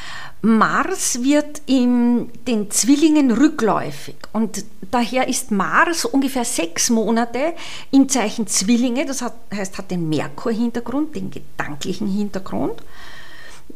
Mars 0.41 1.23
wird 1.23 1.61
in 1.67 2.31
den 2.47 2.71
Zwillingen 2.71 3.31
rückläufig 3.31 4.15
und 4.33 4.65
daher 4.89 5.27
ist 5.27 5.51
Mars 5.51 6.05
ungefähr 6.05 6.45
sechs 6.45 6.89
Monate 6.89 7.53
im 7.91 8.09
Zeichen 8.09 8.47
Zwillinge, 8.47 9.05
das 9.05 9.23
heißt 9.55 9.77
hat 9.77 9.91
den 9.91 10.09
Merkur-Hintergrund, 10.09 11.15
den 11.15 11.29
gedanklichen 11.29 12.07
Hintergrund. 12.07 12.81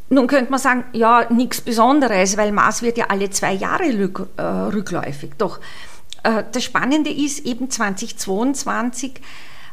Nun 0.10 0.28
könnte 0.28 0.52
man 0.52 0.60
sagen, 0.60 0.86
ja, 0.94 1.32
nichts 1.32 1.62
Besonderes, 1.62 2.36
weil 2.38 2.52
Mars 2.52 2.82
wird 2.82 2.98
ja 2.98 3.06
alle 3.10 3.30
zwei 3.30 3.54
Jahre 3.54 3.86
äh, 3.86 4.42
rückläufig. 4.42 5.32
Doch 5.38 5.60
äh, 6.24 6.44
das 6.52 6.64
Spannende 6.64 7.12
ist 7.12 7.46
eben 7.46 7.70
2022, 7.70 9.22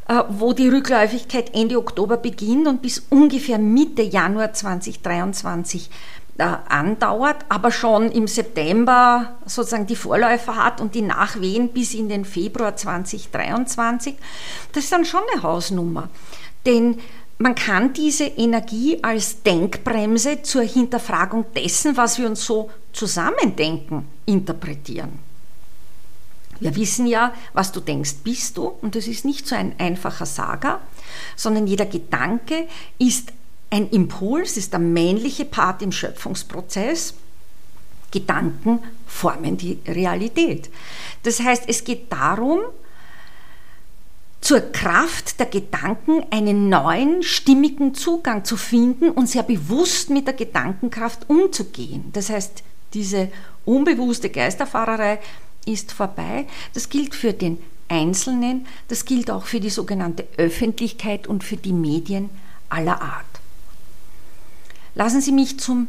äh, 0.09 0.23
wo 0.29 0.53
die 0.53 0.69
Rückläufigkeit 0.69 1.55
Ende 1.55 1.79
Oktober 1.79 2.17
beginnt 2.17 2.67
und 2.67 2.83
bis 2.83 3.03
ungefähr 3.11 3.59
Mitte 3.59 4.03
Januar 4.03 4.53
2023 4.53 5.91
andauert, 6.39 7.45
aber 7.49 7.71
schon 7.71 8.11
im 8.11 8.27
September 8.27 9.35
sozusagen 9.47 9.87
die 9.87 9.97
Vorläufer 9.97 10.57
hat 10.57 10.81
und 10.81 10.95
die 10.95 11.03
Nachwehen 11.03 11.69
bis 11.69 11.95
in 11.95 12.09
den 12.09 12.25
Februar 12.25 12.75
2023, 12.75 14.17
das 14.73 14.85
ist 14.85 14.93
dann 14.93 15.05
schon 15.05 15.23
eine 15.33 15.43
Hausnummer. 15.43 16.09
Denn 16.67 16.99
man 17.39 17.55
kann 17.55 17.93
diese 17.93 18.25
Energie 18.25 18.99
als 19.03 19.43
Denkbremse 19.43 20.43
zur 20.43 20.63
Hinterfragung 20.63 21.45
dessen, 21.55 21.97
was 21.97 22.19
wir 22.19 22.27
uns 22.27 22.45
so 22.45 22.71
zusammendenken, 22.93 24.07
interpretieren. 24.27 25.19
Wir 26.61 26.77
wissen 26.77 27.07
ja, 27.07 27.33
was 27.53 27.73
du 27.73 27.81
denkst, 27.81 28.19
bist 28.23 28.57
du, 28.57 28.67
und 28.67 28.95
das 28.95 29.09
ist 29.09 29.25
nicht 29.25 29.49
so 29.49 29.57
ein 29.57 29.75
einfacher 29.79 30.27
Saga, 30.27 30.79
sondern 31.35 31.67
jeder 31.67 31.87
Gedanke 31.87 32.69
ist 32.99 33.33
ein 33.73 33.89
Impuls, 33.89 34.59
ist 34.59 34.75
der 34.75 34.81
männliche 34.81 35.47
Part 35.47 35.81
im 35.81 35.93
Schöpfungsprozess. 35.93 37.15
Gedanken 38.11 38.81
formen 39.07 39.57
die 39.57 39.79
Realität. 39.89 40.69
Das 41.23 41.41
heißt, 41.41 41.65
es 41.67 41.83
geht 41.83 42.13
darum, 42.13 42.61
zur 44.43 44.61
Kraft 44.61 45.41
der 45.41 45.47
Gedanken 45.47 46.23
einen 46.31 46.69
neuen, 46.69 47.23
stimmigen 47.23 47.95
Zugang 47.95 48.45
zu 48.45 48.59
finden 48.59 49.09
und 49.11 49.29
sehr 49.29 49.43
bewusst 49.43 50.11
mit 50.11 50.27
der 50.27 50.35
Gedankenkraft 50.35 51.31
umzugehen. 51.31 52.11
Das 52.13 52.29
heißt, 52.29 52.63
diese 52.93 53.31
unbewusste 53.65 54.29
Geisterfahrerei 54.29 55.19
ist 55.65 55.93
vorbei. 55.93 56.47
Das 56.75 56.91
gilt 56.91 57.15
für 57.15 57.33
den 57.33 57.57
Einzelnen, 57.89 58.67
das 58.89 59.07
gilt 59.07 59.31
auch 59.31 59.47
für 59.47 59.61
die 59.61 59.71
sogenannte 59.71 60.27
Öffentlichkeit 60.37 61.27
und 61.27 61.43
für 61.43 61.57
die 61.57 61.73
Medien 61.73 62.29
aller 62.69 63.01
Art. 63.01 63.32
Lassen 64.95 65.21
Sie 65.21 65.33
mich 65.33 65.59
zum 65.59 65.89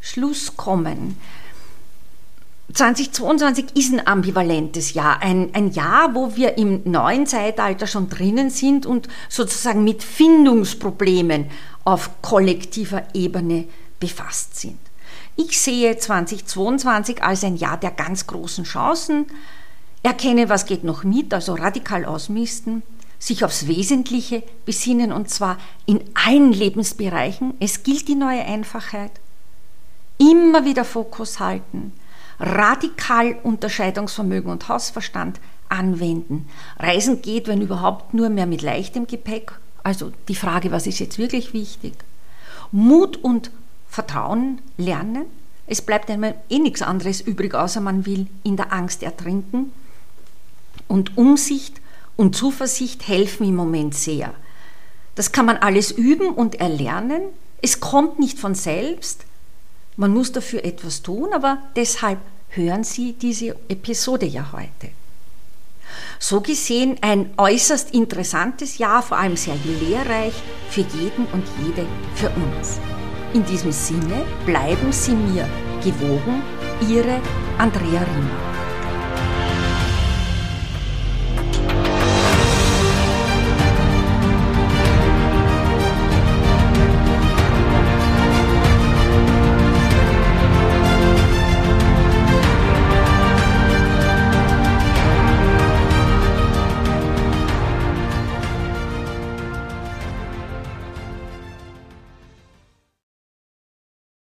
Schluss 0.00 0.56
kommen. 0.56 1.16
2022 2.72 3.76
ist 3.76 3.92
ein 3.92 4.06
ambivalentes 4.06 4.94
Jahr, 4.94 5.20
ein, 5.20 5.50
ein 5.54 5.72
Jahr, 5.72 6.14
wo 6.14 6.36
wir 6.36 6.56
im 6.56 6.80
neuen 6.84 7.26
Zeitalter 7.26 7.86
schon 7.86 8.08
drinnen 8.08 8.50
sind 8.50 8.86
und 8.86 9.08
sozusagen 9.28 9.84
mit 9.84 10.02
Findungsproblemen 10.02 11.46
auf 11.84 12.22
kollektiver 12.22 13.02
Ebene 13.12 13.66
befasst 14.00 14.58
sind. 14.58 14.78
Ich 15.36 15.60
sehe 15.60 15.96
2022 15.96 17.22
als 17.22 17.44
ein 17.44 17.56
Jahr 17.56 17.76
der 17.76 17.90
ganz 17.90 18.26
großen 18.26 18.64
Chancen, 18.64 19.26
erkenne, 20.02 20.48
was 20.48 20.66
geht 20.66 20.84
noch 20.84 21.04
mit, 21.04 21.32
also 21.32 21.54
radikal 21.54 22.04
ausmisten, 22.04 22.82
sich 23.22 23.44
aufs 23.44 23.68
Wesentliche 23.68 24.42
besinnen 24.64 25.12
und 25.12 25.30
zwar 25.30 25.56
in 25.86 26.02
allen 26.14 26.52
Lebensbereichen. 26.52 27.54
Es 27.60 27.84
gilt 27.84 28.08
die 28.08 28.16
neue 28.16 28.44
Einfachheit. 28.44 29.12
Immer 30.18 30.64
wieder 30.64 30.84
Fokus 30.84 31.38
halten, 31.38 31.92
radikal 32.40 33.36
Unterscheidungsvermögen 33.44 34.50
und 34.50 34.68
Hausverstand 34.68 35.38
anwenden. 35.68 36.48
Reisen 36.80 37.22
geht, 37.22 37.46
wenn 37.46 37.62
überhaupt, 37.62 38.12
nur 38.12 38.28
mehr 38.28 38.46
mit 38.46 38.60
leichtem 38.60 39.06
Gepäck. 39.06 39.52
Also 39.84 40.10
die 40.26 40.34
Frage, 40.34 40.72
was 40.72 40.88
ist 40.88 40.98
jetzt 40.98 41.18
wirklich 41.18 41.52
wichtig? 41.52 41.94
Mut 42.72 43.18
und 43.18 43.52
Vertrauen 43.88 44.60
lernen. 44.76 45.26
Es 45.68 45.80
bleibt 45.80 46.10
einmal 46.10 46.34
eh 46.50 46.58
nichts 46.58 46.82
anderes 46.82 47.20
übrig, 47.20 47.54
außer 47.54 47.80
man 47.80 48.04
will 48.04 48.26
in 48.42 48.56
der 48.56 48.72
Angst 48.72 49.04
ertrinken. 49.04 49.70
Und 50.88 51.16
Umsicht 51.16 51.81
und 52.16 52.36
Zuversicht 52.36 53.08
helfen 53.08 53.48
im 53.48 53.56
Moment 53.56 53.94
sehr. 53.94 54.34
Das 55.14 55.32
kann 55.32 55.46
man 55.46 55.58
alles 55.58 55.90
üben 55.90 56.28
und 56.28 56.56
erlernen. 56.56 57.22
Es 57.60 57.80
kommt 57.80 58.18
nicht 58.18 58.38
von 58.38 58.54
selbst. 58.54 59.24
Man 59.96 60.12
muss 60.12 60.32
dafür 60.32 60.64
etwas 60.64 61.02
tun, 61.02 61.30
aber 61.32 61.58
deshalb 61.76 62.18
hören 62.48 62.84
Sie 62.84 63.12
diese 63.12 63.56
Episode 63.68 64.26
ja 64.26 64.52
heute. 64.52 64.90
So 66.18 66.40
gesehen 66.40 66.96
ein 67.02 67.30
äußerst 67.36 67.92
interessantes 67.92 68.78
Jahr, 68.78 69.02
vor 69.02 69.18
allem 69.18 69.36
sehr 69.36 69.56
lehrreich 69.64 70.34
für 70.70 70.80
jeden 70.80 71.26
und 71.32 71.44
jede, 71.62 71.86
für 72.14 72.30
uns. 72.30 72.78
In 73.34 73.44
diesem 73.44 73.72
Sinne 73.72 74.24
bleiben 74.46 74.92
Sie 74.92 75.12
mir 75.12 75.48
gewogen, 75.82 76.42
Ihre 76.88 77.20
Andrea 77.58 78.02
Riemer. 78.02 78.51